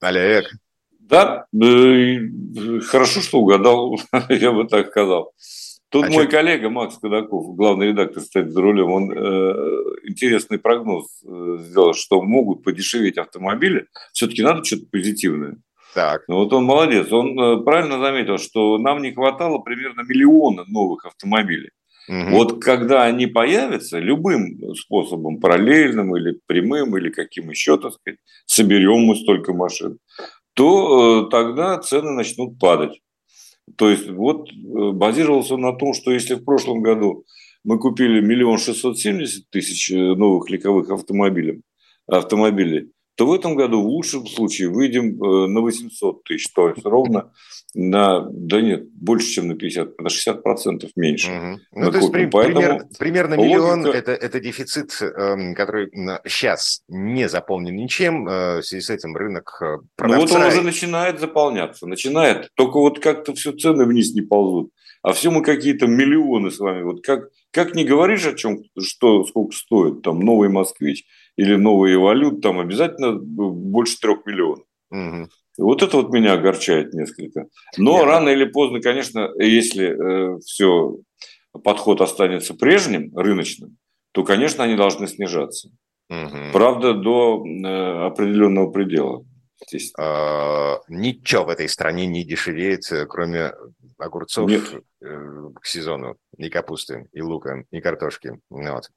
[0.00, 0.50] Олег.
[0.98, 5.34] Да, э, хорошо, что угадал, я бы так сказал.
[5.92, 6.32] Тут а мой что?
[6.32, 9.54] коллега Макс Кадаков, главный редактор, кстати, за рулем, он э,
[10.04, 13.86] интересный прогноз э, сделал, что могут подешеветь автомобили.
[14.14, 15.58] Все-таки надо что-то позитивное.
[15.94, 16.22] Так.
[16.28, 17.12] Ну, вот он молодец.
[17.12, 21.72] Он э, правильно заметил, что нам не хватало примерно миллиона новых автомобилей.
[22.08, 22.30] Угу.
[22.30, 29.00] Вот когда они появятся, любым способом, параллельным или прямым, или каким еще, так сказать, соберем
[29.00, 29.98] мы столько машин,
[30.54, 32.98] то э, тогда цены начнут падать.
[33.76, 37.24] То есть вот э, базировался на том, что если в прошлом году
[37.64, 41.62] мы купили миллион шестьсот семьдесят тысяч э, новых легковых автомобилей,
[42.06, 46.84] автомобилей, то в этом году в лучшем случае выйдем э, на 800 тысяч, то есть
[46.84, 47.32] ровно
[47.74, 51.30] на, да нет, больше, чем на 50, на 60 процентов меньше.
[51.30, 51.80] Угу.
[51.80, 53.98] Ну, то есть при, пример, примерно миллион логика...
[53.98, 55.90] это, это дефицит, эм, который
[56.26, 59.62] сейчас не заполнен ничем, э, в связи с этим рынок
[59.96, 60.18] продавца...
[60.18, 64.70] Ну вот он уже начинает заполняться, начинает, только вот как-то все цены вниз не ползут,
[65.02, 69.24] а все мы какие-то миллионы с вами, вот как, как не говоришь о чем, что,
[69.24, 71.04] сколько стоит там новый москвич
[71.36, 74.64] или новый валют, там обязательно больше трех миллионов.
[74.90, 75.28] Угу.
[75.58, 77.46] Вот это вот меня огорчает несколько.
[77.76, 78.06] Но Нет.
[78.06, 80.96] рано или поздно, конечно, если э, все
[81.62, 83.76] подход останется прежним, рыночным,
[84.12, 85.70] то, конечно, они должны снижаться.
[86.08, 86.52] Угу.
[86.52, 89.24] Правда, до э, определенного предела.
[89.98, 93.52] А, ничего в этой стране не дешевеет, э, кроме
[93.98, 94.62] огурцов Нет.
[95.00, 98.40] Э, к сезону, и капусты, и лука, и картошки.
[98.50, 98.90] Вот.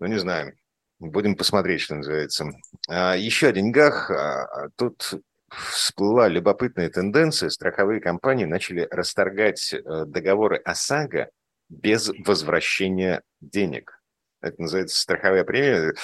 [0.00, 0.54] Ну, не знаю.
[0.98, 2.46] Будем посмотреть, что называется.
[2.88, 4.10] А, еще о деньгах.
[4.10, 5.14] А, тут
[5.48, 7.50] всплыла любопытная тенденция.
[7.50, 11.30] Страховые компании начали расторгать э, договоры ОСАГО
[11.68, 14.00] без возвращения денег
[14.44, 15.94] это называется страховая премия.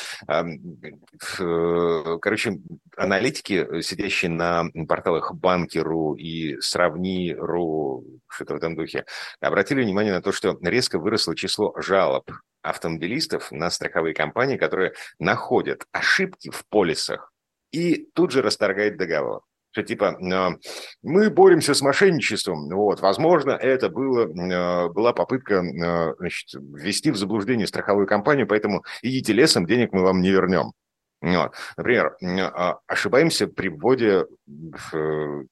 [2.21, 2.59] Короче,
[2.97, 9.05] аналитики, сидящие на порталах Банки.ру и Сравни.ру, что-то в этом духе,
[9.41, 12.31] обратили внимание на то, что резко выросло число жалоб
[12.63, 17.33] автомобилистов на страховые компании, которые находят ошибки в полисах
[17.73, 20.51] и тут же расторгают договор что типа а,
[21.03, 22.69] мы боремся с мошенничеством.
[22.69, 28.85] Вот, возможно, это было, а, была попытка а, значит, ввести в заблуждение страховую компанию, поэтому
[29.03, 30.73] идите лесом, денег мы вам не вернем.
[31.23, 31.53] Вот.
[31.77, 32.17] Например,
[32.87, 34.25] ошибаемся при вводе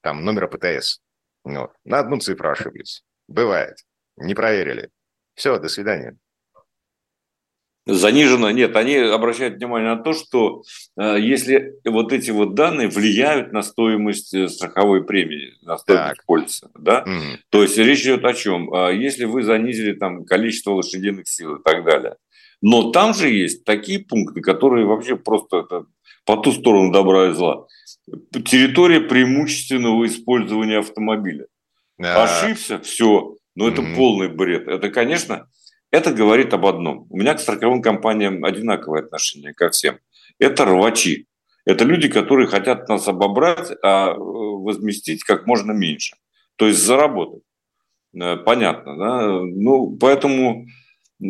[0.01, 0.99] там, номера ПТС.
[1.43, 1.73] Вот.
[1.83, 3.03] На одну цифру ошиблись.
[3.27, 3.77] Бывает.
[4.17, 4.89] Не проверили.
[5.35, 6.17] Все, до свидания
[7.93, 8.51] занижено.
[8.51, 10.63] Нет, они обращают внимание на то, что
[10.97, 16.25] э, если вот эти вот данные влияют на стоимость э, страховой премии, на стоимость так.
[16.25, 17.37] полиса, да, mm.
[17.49, 18.73] то есть речь идет о чем?
[18.73, 22.15] А если вы занизили там количество лошадиных сил и так далее.
[22.61, 25.85] Но там же есть такие пункты, которые вообще просто это
[26.25, 27.67] по ту сторону добра и зла.
[28.45, 31.45] Территория преимущественного использования автомобиля.
[31.97, 32.23] Да.
[32.23, 33.35] Ошибся, все.
[33.55, 34.67] Но это mm полный бред.
[34.67, 35.47] Это, конечно,
[35.91, 37.07] это говорит об одном.
[37.09, 39.99] У меня к страховым компаниям одинаковое отношение ко всем.
[40.37, 41.27] Это рвачи.
[41.65, 46.15] Это люди, которые хотят нас обобрать, а э, возместить как можно меньше.
[46.55, 47.43] То есть заработать.
[48.13, 49.39] Э, понятно, да?
[49.41, 50.65] Ну, поэтому,
[51.21, 51.25] э,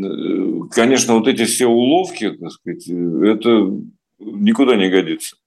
[0.72, 3.72] конечно, вот эти все уловки, так сказать, это
[4.20, 5.38] никуда не годится.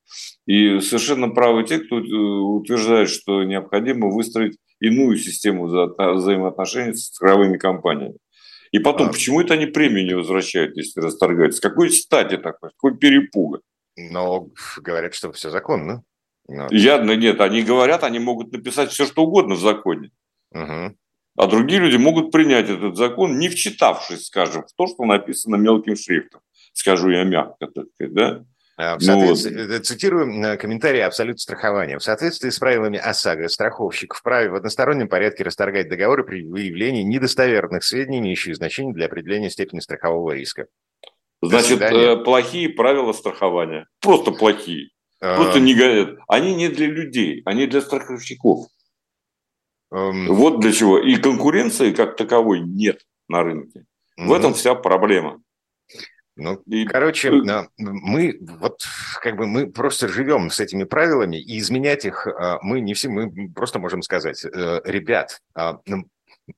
[0.46, 8.16] И совершенно правы те, кто утверждает, что необходимо выстроить иную систему взаимоотношений с страховыми компаниями.
[8.72, 9.12] И потом, а...
[9.12, 11.54] почему это они премию не возвращают, если расторгают?
[11.54, 12.70] С какой стати такой?
[12.70, 13.60] С какой перепуга?
[13.96, 16.02] Но говорят, что все законно.
[16.48, 16.68] Но...
[16.70, 17.40] Явно нет.
[17.40, 20.10] Они говорят, они могут написать все, что угодно в законе.
[20.52, 20.96] Угу.
[21.36, 25.96] А другие люди могут принять этот закон, не вчитавшись, скажем, в то, что написано мелким
[25.96, 26.40] шрифтом.
[26.72, 28.44] Скажу я мягко, так сказать, да?
[28.76, 31.98] Соответствии, ну, цитирую э, комментарий Абсолют страхования.
[31.98, 37.84] В соответствии с правилами ОСАГО, страховщик вправе в одностороннем порядке расторгать договоры при выявлении недостоверных
[37.84, 40.66] сведений, имеющих значение для определения степени страхового риска.
[41.42, 43.86] Значит, э, плохие правила страхования.
[44.00, 44.90] Просто плохие.
[45.20, 45.36] А...
[45.36, 46.18] Просто не горят.
[46.26, 48.68] Они не для людей, они для страховщиков.
[49.92, 50.28] Um...
[50.28, 50.98] Вот для чего.
[50.98, 53.84] И конкуренции как таковой нет на рынке.
[54.16, 55.42] В этом вся проблема.
[56.36, 56.86] Ну, и...
[56.86, 57.30] короче,
[57.78, 58.82] мы вот
[59.20, 63.10] как бы мы просто живем с этими правилами, и изменять их а, мы не все,
[63.10, 65.78] мы просто можем сказать, э, ребят, а,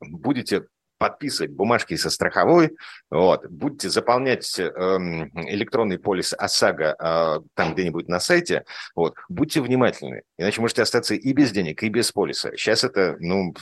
[0.00, 0.66] будете
[0.98, 2.76] подписывать бумажки со страховой,
[3.10, 10.22] вот, будете заполнять эм, электронный полис ОСАГО э, там где-нибудь на сайте, вот, будьте внимательны,
[10.38, 12.52] иначе можете остаться и без денег, и без полиса.
[12.56, 13.54] Сейчас это, ну,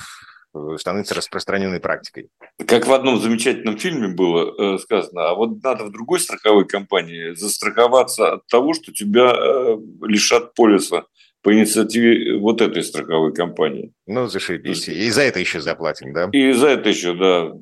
[0.76, 2.28] становится распространенной практикой.
[2.66, 7.34] Как в одном замечательном фильме было э, сказано, а вот надо в другой страховой компании
[7.34, 11.04] застраховаться от того, что тебя э, лишат полиса
[11.42, 13.92] по инициативе вот этой страховой компании.
[14.06, 14.88] Ну, зашибись.
[14.88, 16.28] И за это еще заплатим, да?
[16.32, 17.52] И за это еще, да,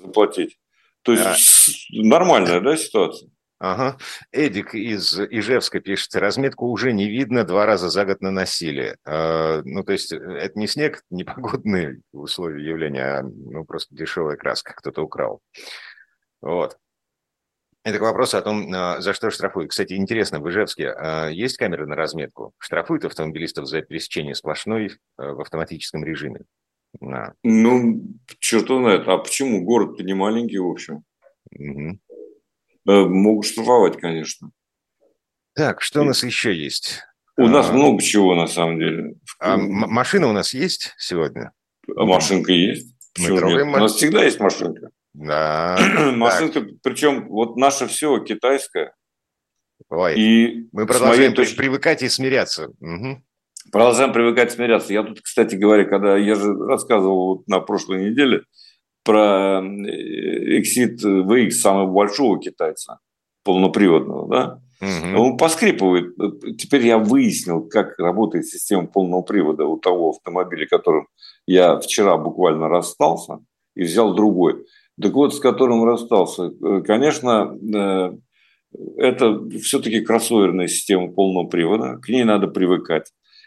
[0.00, 0.56] заплатить.
[1.02, 2.02] То есть а...
[2.02, 3.30] нормальная, да, ситуация?
[3.60, 3.98] Ага.
[4.30, 8.96] Эдик из Ижевска пишет, разметку уже не видно, два раза за год наносили.
[9.04, 13.94] Э, ну, то есть э, это не снег, не погодные условия явления, а ну, просто
[13.94, 15.40] дешевая краска кто-то украл.
[16.40, 16.78] Вот.
[17.82, 19.70] Это к вопросу о том, а, за что штрафуют.
[19.70, 22.52] Кстати, интересно, в Ижевске а, есть камеры на разметку?
[22.58, 26.42] Штрафуют автомобилистов за пересечение сплошной в автоматическом режиме?
[27.00, 27.34] На.
[27.42, 28.02] Ну,
[28.38, 29.08] черт знает.
[29.08, 29.64] А почему?
[29.64, 31.02] Город-то не маленький, в общем.
[31.52, 31.98] Угу.
[32.86, 34.50] Э, могут штрафовать, конечно.
[35.54, 37.02] Так, что у нас еще есть?
[37.36, 39.14] У а, нас много чего, на самом деле.
[39.40, 41.52] А машина у нас есть сегодня?
[41.96, 42.94] А машинка есть.
[43.18, 44.90] Мы трогаем У нас всегда есть машинка.
[45.14, 45.78] Да.
[46.16, 46.70] машинка, так.
[46.82, 48.94] причем вот наше все китайское.
[49.88, 51.56] Ой, и мы продолжаем точки...
[51.56, 52.68] привыкать и смиряться.
[52.80, 53.22] Угу.
[53.72, 54.92] Продолжаем привыкать и смиряться.
[54.92, 58.42] Я тут, кстати говоря, когда я же рассказывал вот на прошлой неделе,
[59.08, 62.98] про Exit VX самого большого китайца,
[63.42, 65.22] полноприводного, да, угу.
[65.22, 66.14] он поскрипывает.
[66.58, 71.06] Теперь я выяснил, как работает система полного привода у того автомобиля, которым
[71.46, 73.38] я вчера буквально расстался,
[73.74, 74.66] и взял другой.
[75.00, 76.50] Так вот, с которым расстался.
[76.84, 78.12] Конечно, э,
[78.98, 83.06] это все-таки кроссоверная система полного привода, к ней надо привыкать.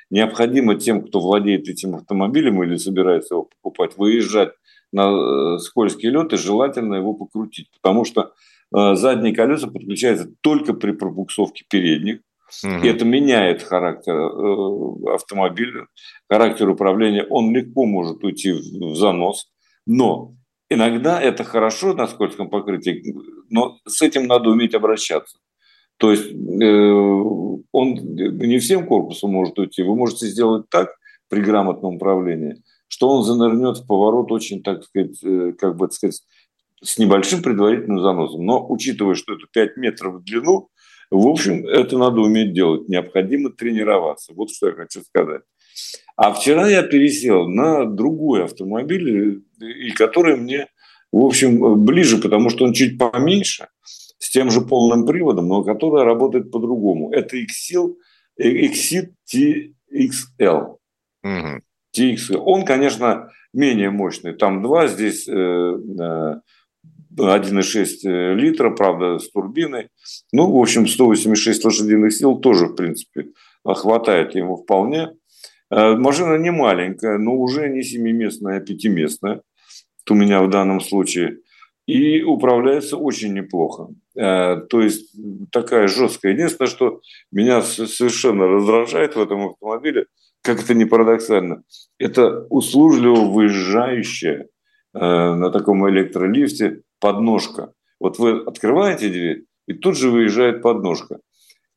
[0.10, 4.54] Необходимо тем, кто владеет этим автомобилем или собирается его покупать, выезжать
[4.92, 8.34] на скользкий лед и желательно его покрутить, потому что
[8.72, 12.22] задние колеса подключаются только при пробуксовке передних,
[12.64, 12.84] Угу.
[12.84, 15.88] И это меняет характер э, автомобиля,
[16.30, 17.26] характер управления.
[17.30, 19.50] Он легко может уйти в занос.
[19.86, 20.36] Но
[20.70, 23.16] иногда это хорошо на скользком покрытии,
[23.50, 25.38] но с этим надо уметь обращаться.
[25.98, 26.92] То есть э,
[27.72, 29.84] он не всем корпусом может уйти.
[29.84, 30.90] Вы можете сделать так
[31.30, 36.22] при грамотном управлении, что он занырнет в поворот очень, так сказать, э, как бы сказать,
[36.84, 38.46] с небольшим предварительным заносом.
[38.46, 40.70] Но учитывая, что это 5 метров в длину,
[41.10, 42.90] в общем, это надо уметь делать.
[42.90, 44.34] Необходимо тренироваться.
[44.34, 45.42] Вот что я хочу сказать.
[46.18, 50.68] А вчера я пересел на другой автомобиль, и который мне,
[51.14, 53.70] в общем, ближе, потому что он чуть поменьше,
[54.18, 57.12] с тем же полным приводом, но который работает по-другому.
[57.12, 57.96] Это Exil,
[58.38, 60.76] Exit TXL.
[61.24, 61.62] Угу.
[61.96, 62.38] TXL.
[62.38, 64.34] Он, конечно, менее мощный.
[64.34, 66.36] Там два, здесь э, э,
[67.18, 69.90] 1,6 э, литра, правда, с турбиной.
[70.32, 73.28] Ну, в общем, 186 лошадиных сил тоже, в принципе,
[73.66, 75.10] хватает ему вполне.
[75.70, 79.42] Э, машина не маленькая, но уже не семиместная, а пятиместная.
[80.10, 81.38] у меня в данном случае.
[81.88, 83.88] И управляется очень неплохо.
[84.16, 85.16] Э, то есть
[85.52, 86.34] такая жесткая.
[86.34, 87.02] Единственное, что
[87.32, 90.06] меня совершенно раздражает в этом автомобиле,
[90.42, 91.64] как это не парадоксально,
[91.98, 94.48] это услужливо выезжающая
[94.94, 97.74] на таком электролифте подножка.
[98.00, 101.20] Вот вы открываете дверь, и тут же выезжает подножка.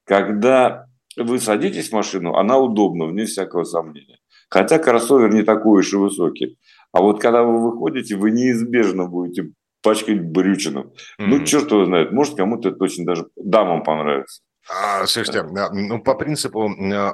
[0.04, 4.18] Когда вы садитесь в машину, она удобна, вне всякого сомнения.
[4.48, 6.58] Хотя кроссовер не такой уж и высокий.
[6.92, 10.86] А вот когда вы выходите, вы неизбежно будете пачкать брючином.
[10.86, 11.26] Mm-hmm.
[11.26, 14.42] Ну, черт его знает, может, кому-то это очень даже дамам понравится.
[14.70, 17.12] А, слушайте, а, ну, по принципу, а,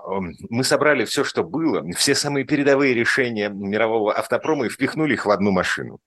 [0.50, 5.30] мы собрали все, что было, все самые передовые решения мирового автопрома и впихнули их в
[5.30, 5.98] одну машину.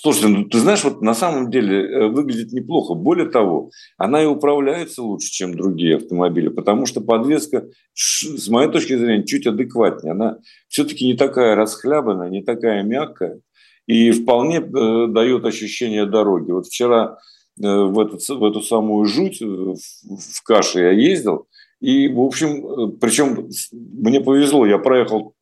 [0.00, 2.94] Слушай, ну ты знаешь, вот на самом деле э, выглядит неплохо.
[2.94, 8.96] Более того, она и управляется лучше, чем другие автомобили, потому что подвеска, с моей точки
[8.96, 10.12] зрения, чуть адекватнее.
[10.12, 13.40] Она все-таки не такая расхлябанная, не такая мягкая
[13.86, 16.52] и вполне э, дает ощущение дороги.
[16.52, 17.18] Вот вчера
[17.58, 21.46] в, эту, в эту самую жуть, в, в каше я ездил,
[21.80, 25.34] и, в общем, э, причем мне повезло, я проехал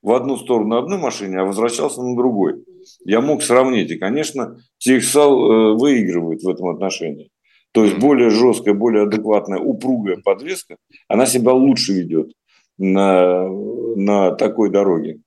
[0.00, 2.64] в одну сторону на одной машине, а возвращался на другой.
[3.04, 3.90] Я мог сравнить.
[3.90, 7.30] И, конечно, TXL э, выигрывает в этом отношении.
[7.72, 10.76] То есть более жесткая, более адекватная, упругая подвеска,
[11.08, 12.32] она себя лучше ведет
[12.76, 15.20] на, на такой дороге.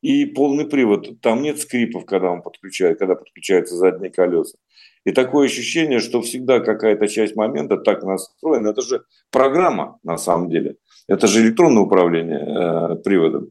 [0.00, 4.56] И полный привод, там нет скрипов, когда он подключает, когда подключаются задние колеса.
[5.04, 8.68] И такое ощущение, что всегда какая-то часть момента так настроена.
[8.68, 10.76] Это же программа на самом деле.
[11.08, 13.50] Это же электронное управление э, приводом.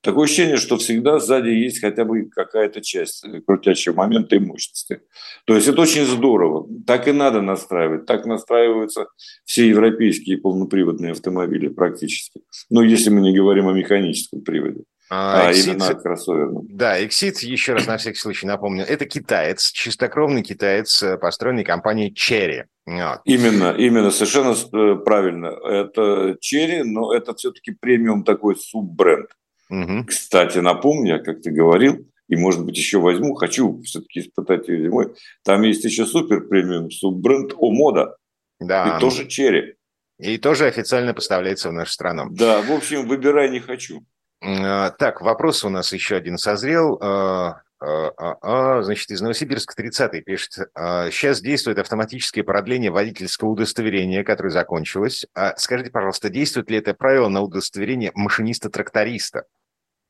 [0.00, 5.00] Такое ощущение, что всегда сзади есть хотя бы какая-то часть крутящего момента и мощности.
[5.44, 6.68] То есть это очень здорово.
[6.86, 8.06] Так и надо настраивать.
[8.06, 9.06] Так настраиваются
[9.44, 12.42] все европейские полноприводные автомобили практически.
[12.70, 14.84] Ну, если мы не говорим о механическом приводе.
[15.10, 16.66] А, а Exit, именно кроссоверном.
[16.68, 22.12] Да, Exit, еще раз на всякий случай напомню, это китаец, чистокровный китаец, э, построенный компанией
[22.12, 22.64] Cherry.
[22.84, 23.20] Вот.
[23.24, 25.46] Именно, именно, совершенно э, правильно.
[25.46, 29.30] Это Cherry, но это все-таки премиум такой суббренд.
[29.70, 30.04] Угу.
[30.06, 34.84] Кстати, напомню, я как ты говорил, и, может быть, еще возьму, хочу все-таки испытать ее
[34.84, 35.14] зимой.
[35.44, 38.16] Там есть еще супер премиум суббренд Омода.
[38.60, 38.96] Да.
[38.96, 39.74] И тоже черри.
[40.18, 42.26] И тоже официально поставляется в нашу страну.
[42.30, 44.02] Да, в общем, выбирай не хочу.
[44.40, 46.98] А, так, вопрос у нас еще один созрел.
[47.00, 50.52] А, а, значит, из Новосибирска 30-й пишет.
[50.74, 55.26] Сейчас действует автоматическое продление водительского удостоверения, которое закончилось.
[55.56, 59.44] Скажите, пожалуйста, действует ли это правило на удостоверение машиниста-тракториста?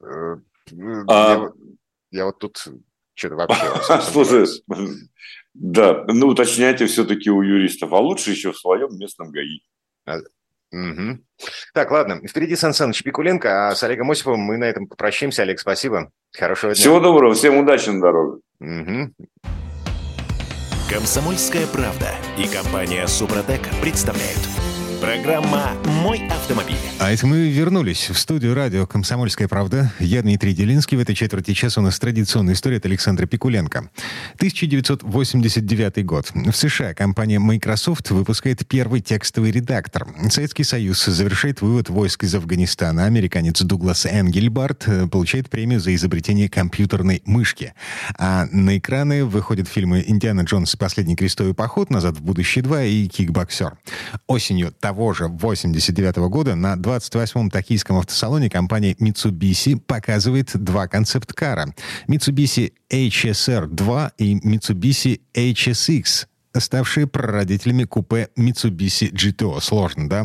[0.03, 0.37] Э,
[1.09, 1.31] а...
[1.31, 1.53] Я,
[2.11, 2.65] я вот тут
[3.15, 4.03] что-то вообще...
[4.13, 4.47] Слушай,
[5.55, 9.61] да, ну уточняйте все-таки у юристов, а лучше еще в своем местном ГАИ.
[10.73, 11.19] Угу.
[11.73, 12.21] Так, ладно.
[12.27, 15.43] Впереди Сан Саныч Пикуленко, а с Олегом Осиповым мы на этом попрощаемся.
[15.43, 16.11] Олег, спасибо.
[16.37, 16.81] Хорошего дня.
[16.81, 17.35] Всего доброго.
[17.35, 18.41] Всем удачи на дороге.
[18.61, 19.13] Угу.
[20.91, 22.09] Комсомольская правда
[22.39, 24.68] и компания Супротек представляют.
[25.01, 26.75] Программа «Мой автомобиль».
[26.99, 29.93] А это мы вернулись в студию радио «Комсомольская правда».
[30.01, 30.97] Я Дмитрий Делинский.
[30.97, 33.91] В этой четверти часа у нас традиционная история от Александра Пикуленко.
[34.35, 36.33] 1989 год.
[36.35, 40.09] В США компания Microsoft выпускает первый текстовый редактор.
[40.31, 43.05] Советский Союз завершает вывод войск из Афганистана.
[43.05, 47.75] Американец Дуглас Энгельбарт э, получает премию за изобретение компьютерной мышки.
[48.19, 50.75] А на экраны выходят фильмы «Индиана Джонс.
[50.75, 53.79] Последний крестовый поход», «Назад в будущее 2» и «Кикбоксер».
[54.27, 61.75] Осенью того же 89 года на 28-м токийском автосалоне компания Mitsubishi показывает два концепт-кара.
[62.09, 66.27] Mitsubishi HSR-2 и Mitsubishi HSX
[66.59, 69.61] ставшие прародителями купе Mitsubishi GTO.
[69.61, 70.25] Сложно, да?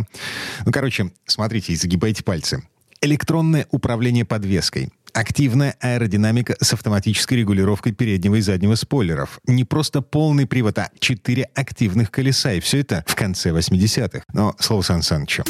[0.66, 2.64] Ну, короче, смотрите и загибайте пальцы.
[3.02, 9.40] Электронное управление подвеской— Активная аэродинамика с автоматической регулировкой переднего и заднего спойлеров.
[9.46, 12.54] Не просто полный привод, а четыре активных колеса.
[12.54, 14.24] И все это в конце 80-х.
[14.34, 15.44] Но слово Сан Санычу.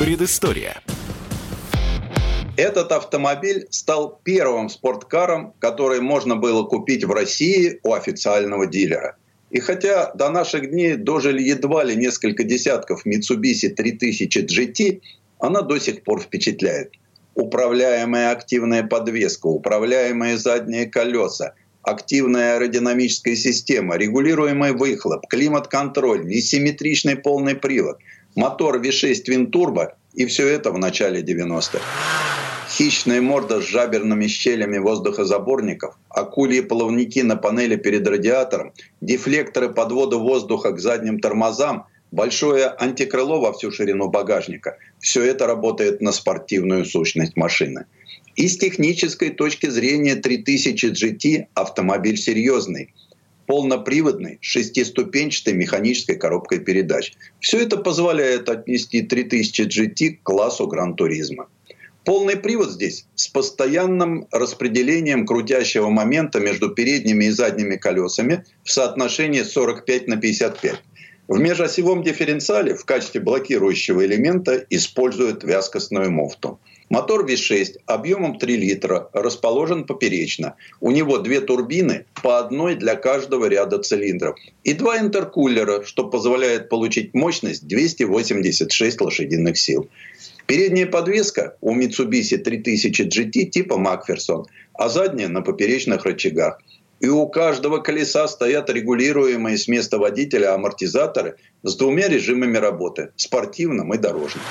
[0.00, 0.82] Предыстория.
[2.56, 9.14] Этот автомобиль стал первым спорткаром, который можно было купить в России у официального дилера.
[9.50, 15.00] И хотя до наших дней дожили едва ли несколько десятков Mitsubishi 3000 GT,
[15.40, 16.92] она до сих пор впечатляет.
[17.34, 27.98] Управляемая активная подвеска, управляемые задние колеса, активная аэродинамическая система, регулируемый выхлоп, климат-контроль, несимметричный полный привод,
[28.36, 31.80] мотор V6 Twin Turbo и все это в начале 90-х.
[32.68, 40.72] Хищная морда с жаберными щелями воздухозаборников, акульи плавники на панели перед радиатором, дефлекторы подвода воздуха
[40.72, 44.78] к задним тормозам– большое антикрыло во всю ширину багажника.
[44.98, 47.86] Все это работает на спортивную сущность машины.
[48.36, 52.92] И с технической точки зрения 3000 GT автомобиль серьезный
[53.50, 57.14] полноприводный, шестиступенчатой механической коробкой передач.
[57.40, 61.48] Все это позволяет отнести 3000 GT к классу Гран-туризма.
[62.04, 69.42] Полный привод здесь с постоянным распределением крутящего момента между передними и задними колесами в соотношении
[69.42, 70.76] 45 на 55.
[71.30, 76.58] В межосевом дифференциале в качестве блокирующего элемента используют вязкостную муфту.
[76.88, 80.56] Мотор V6 объемом 3 литра расположен поперечно.
[80.80, 84.36] У него две турбины, по одной для каждого ряда цилиндров.
[84.64, 89.88] И два интеркулера, что позволяет получить мощность 286 лошадиных сил.
[90.46, 96.60] Передняя подвеска у Mitsubishi 3000 GT типа Макферсон, а задняя на поперечных рычагах–
[97.00, 103.92] и у каждого колеса стоят регулируемые с места водителя амортизаторы с двумя режимами работы– спортивным
[103.94, 104.44] и дорожным.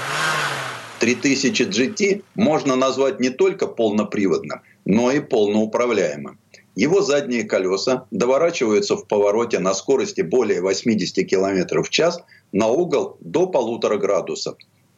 [0.99, 6.39] 3000 GT можно назвать не только полноприводным, но и полноуправляемым.
[6.75, 12.19] Его задние колеса доворачиваются в повороте на скорости более 80 км в час
[12.51, 14.57] на угол до полутора градусов.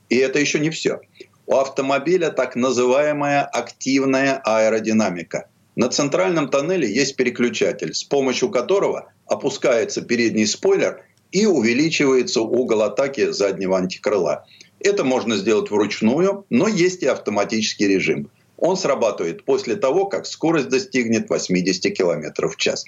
[0.09, 1.01] И это еще не все.
[1.45, 5.50] У автомобиля так называемая активная аэродинамика.
[5.75, 13.31] На центральном тоннеле есть переключатель, с помощью которого опускается передний спойлер и увеличивается угол атаки
[13.31, 14.45] заднего антикрыла.
[14.79, 18.29] Это можно сделать вручную, но есть и автоматический режим.
[18.57, 22.85] Он срабатывает после того, как скорость достигнет 80 км в час.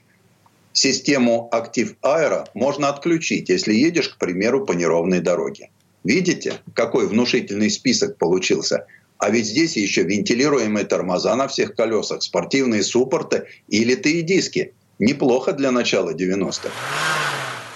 [0.74, 5.70] Систему «Актив Аэро» можно отключить, если едешь, к примеру, по неровной дороге.
[6.04, 8.88] Видите, какой внушительный список получился?
[9.24, 14.74] А ведь здесь еще вентилируемые тормоза на всех колесах, спортивные суппорты и литые диски.
[15.00, 16.70] Неплохо для начала 90-х.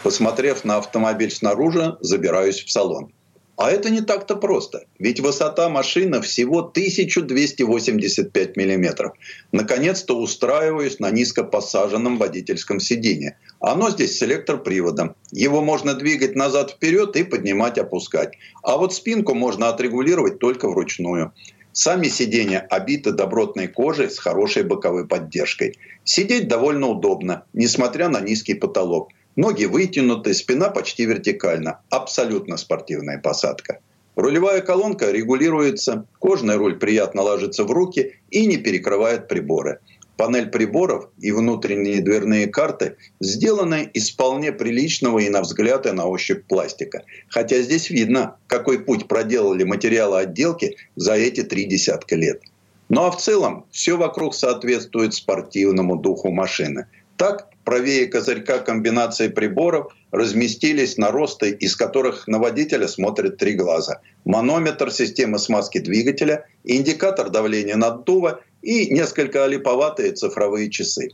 [0.04, 3.14] Посмотрев на автомобиль снаружи, забираюсь в салон.
[3.58, 9.14] А это не так-то просто, ведь высота машины всего 1285 миллиметров.
[9.52, 13.40] Наконец-то устраиваюсь на низко посаженном водительском сиденье.
[13.60, 15.16] Оно здесь с электроприводом.
[15.32, 18.38] Его можно двигать назад-вперед и поднимать-опускать.
[18.62, 21.34] А вот спинку можно отрегулировать только вручную.
[21.72, 25.78] Сами сиденья обиты добротной кожей с хорошей боковой поддержкой.
[26.04, 29.10] Сидеть довольно удобно, несмотря на низкий потолок.
[29.38, 31.82] Ноги вытянуты, спина почти вертикальна.
[31.92, 33.80] Абсолютно спортивная посадка.
[34.16, 39.78] Рулевая колонка регулируется, кожный руль приятно ложится в руки и не перекрывает приборы.
[40.18, 46.08] Панель приборов и внутренние дверные карты сделаны из вполне приличного и на взгляд, и на
[46.08, 47.04] ощупь пластика.
[47.30, 52.42] Хотя здесь видно, какой путь проделали материалы отделки за эти три десятка лет.
[52.90, 56.88] Ну а в целом все вокруг соответствует спортивному духу машины.
[57.18, 64.02] Так, правее козырька комбинации приборов разместились наросты, из которых на водителя смотрят три глаза.
[64.24, 71.10] Манометр системы смазки двигателя, индикатор давления наддува и несколько олиповатые цифровые часы.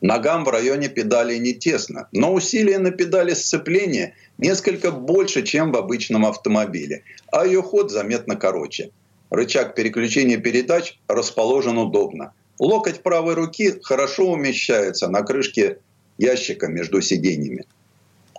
[0.00, 5.76] Ногам в районе педали не тесно, но усилие на педали сцепления несколько больше, чем в
[5.76, 8.90] обычном автомобиле, а ее ход заметно короче.
[9.30, 12.32] Рычаг переключения передач расположен удобно.
[12.58, 15.78] Локоть правой руки хорошо умещается на крышке
[16.18, 17.66] ящика между сиденьями.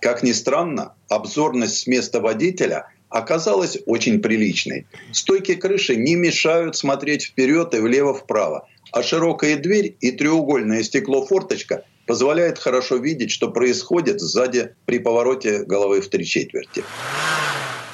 [0.01, 4.87] Как ни странно, обзорность с места водителя оказалась очень приличной.
[5.11, 11.83] Стойки крыши не мешают смотреть вперед и влево-вправо, а широкая дверь и треугольное стекло форточка
[12.05, 16.83] позволяет хорошо видеть, что происходит сзади при повороте головы в три четверти.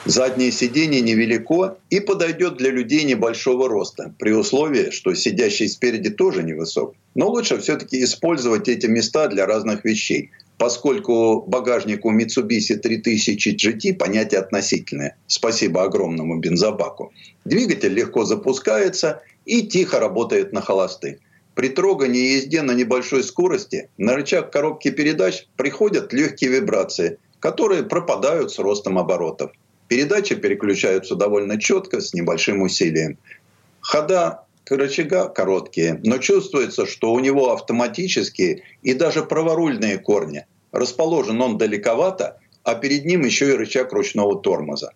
[0.05, 6.43] Заднее сиденье невелико и подойдет для людей небольшого роста, при условии, что сидящий спереди тоже
[6.43, 6.93] невысок.
[7.15, 10.29] Но лучше все-таки использовать эти места для разных вещей,
[10.59, 15.17] поскольку багажник у Mitsubishi 3000 GT понятие относительное.
[15.25, 17.11] Спасибо огромному бензобаку.
[17.43, 21.17] Двигатель легко запускается и тихо работает на холостых.
[21.55, 27.81] При трогании и езде на небольшой скорости на рычаг коробки передач приходят легкие вибрации, которые
[27.81, 29.51] пропадают с ростом оборотов.
[29.87, 33.17] Передачи переключаются довольно четко, с небольшим усилием.
[33.81, 40.45] Хода рычага короткие, но чувствуется, что у него автоматические и даже праворульные корни.
[40.71, 44.91] Расположен он далековато, а перед ним еще и рычаг ручного тормоза.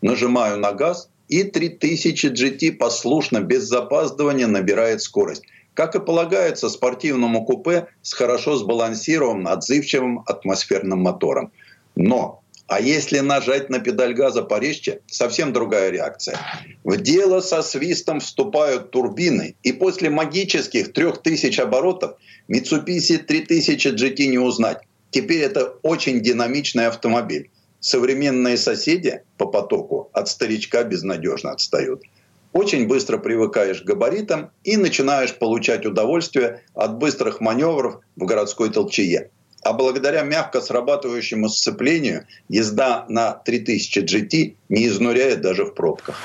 [0.00, 5.44] Нажимаю на газ, и 3000 GT послушно, без запаздывания набирает скорость.
[5.74, 11.50] Как и полагается спортивному купе с хорошо сбалансированным, отзывчивым атмосферным мотором.
[11.94, 12.41] Но
[12.72, 16.38] а если нажать на педаль газа порезче, совсем другая реакция.
[16.84, 22.16] В дело со свистом вступают турбины, и после магических 3000 оборотов
[22.48, 24.78] Mitsubishi 3000 GT не узнать.
[25.10, 27.50] Теперь это очень динамичный автомобиль.
[27.80, 32.02] Современные соседи по потоку от старичка безнадежно отстают.
[32.54, 39.30] Очень быстро привыкаешь к габаритам и начинаешь получать удовольствие от быстрых маневров в городской толчее
[39.62, 46.20] а благодаря мягко срабатывающему сцеплению езда на 3000 GT не изнуряет даже в пробках.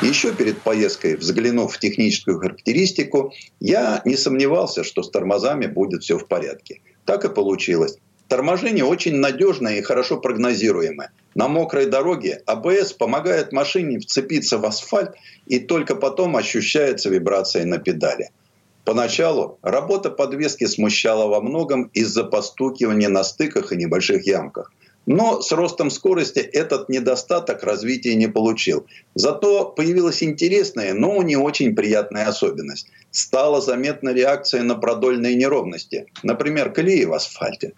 [0.00, 6.18] Еще перед поездкой, взглянув в техническую характеристику, я не сомневался, что с тормозами будет все
[6.18, 6.80] в порядке.
[7.04, 7.98] Так и получилось.
[8.26, 11.12] Торможение очень надежное и хорошо прогнозируемое.
[11.34, 15.12] На мокрой дороге АБС помогает машине вцепиться в асфальт
[15.46, 18.30] и только потом ощущается вибрация на педали–
[18.84, 24.72] Поначалу работа подвески смущала во многом из-за постукивания на стыках и небольших ямках.
[25.06, 28.86] Но с ростом скорости этот недостаток развития не получил.
[29.14, 32.88] Зато появилась интересная, но не очень приятная особенность.
[33.10, 37.72] Стала заметна реакция на продольные неровности, например, колеи в асфальте.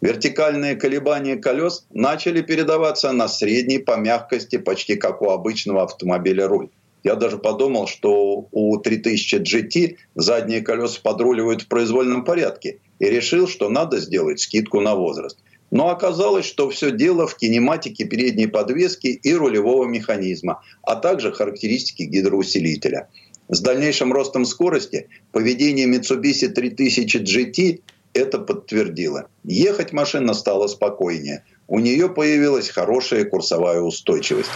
[0.00, 6.70] Вертикальные колебания колес начали передаваться на средней по мягкости, почти как у обычного автомобиля руль.
[7.02, 13.48] Я даже подумал, что у 3000 GT задние колеса подруливают в произвольном порядке и решил,
[13.48, 15.38] что надо сделать скидку на возраст.
[15.70, 22.02] Но оказалось, что все дело в кинематике передней подвески и рулевого механизма, а также характеристики
[22.02, 23.08] гидроусилителя.
[23.48, 27.80] С дальнейшим ростом скорости поведение Mitsubishi 3000 GT
[28.12, 29.28] это подтвердило.
[29.44, 31.44] Ехать машина стала спокойнее.
[31.70, 34.50] У нее появилась хорошая курсовая устойчивость.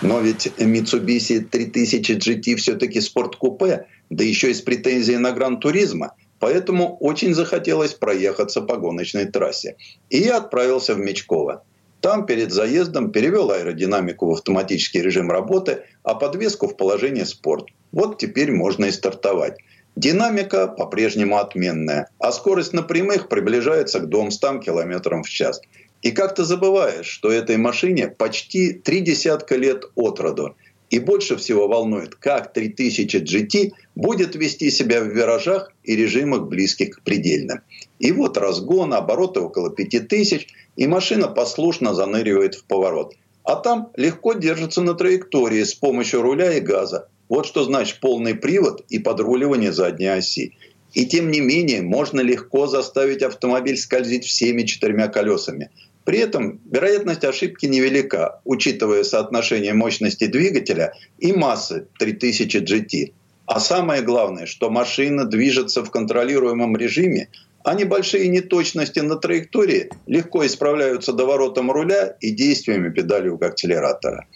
[0.00, 6.14] Но ведь Mitsubishi 3000 GT все-таки спорткупе, да еще и с претензией на Гран-туризма.
[6.40, 9.76] Поэтому очень захотелось проехаться по гоночной трассе.
[10.08, 11.64] И я отправился в Мечково.
[12.00, 17.66] Там перед заездом перевел аэродинамику в автоматический режим работы, а подвеску в положение спорт.
[17.92, 19.58] Вот теперь можно и стартовать.
[19.94, 25.60] Динамика по-прежнему отменная, а скорость на прямых приближается к 200 км в час.
[26.02, 30.56] И как-то забываешь, что этой машине почти три десятка лет от роду.
[30.90, 36.96] И больше всего волнует, как 3000 GT будет вести себя в виражах и режимах близких
[36.96, 37.60] к предельным.
[37.98, 43.14] И вот разгон, обороты около 5000, и машина послушно заныривает в поворот.
[43.44, 47.08] А там легко держится на траектории с помощью руля и газа.
[47.28, 50.56] Вот что значит полный привод и подруливание задней оси.
[50.92, 55.70] И тем не менее можно легко заставить автомобиль скользить всеми четырьмя колесами.
[56.04, 63.12] При этом вероятность ошибки невелика, учитывая соотношение мощности двигателя и массы 3000 GT.
[63.46, 67.28] А самое главное, что машина движется в контролируемом режиме,
[67.64, 74.26] а небольшие неточности на траектории легко исправляются доворотом руля и действиями педали акселератора.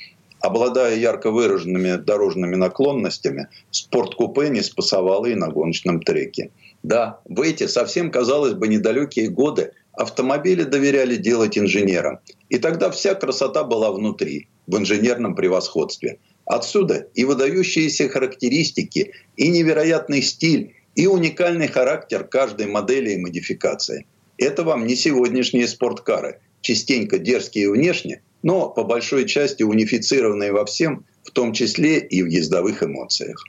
[0.41, 6.51] Обладая ярко выраженными дорожными наклонностями, спорткупе не спасовало и на гоночном треке.
[6.83, 12.21] Да, в эти совсем, казалось бы, недалекие годы автомобили доверяли делать инженерам.
[12.49, 16.19] И тогда вся красота была внутри, в инженерном превосходстве.
[16.45, 24.07] Отсюда и выдающиеся характеристики, и невероятный стиль, и уникальный характер каждой модели и модификации.
[24.39, 31.05] Это вам не сегодняшние спорткары, частенько дерзкие внешне, но по большой части унифицированные во всем,
[31.25, 33.45] в том числе и в ездовых эмоциях.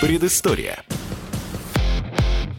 [0.00, 0.84] Предыстория.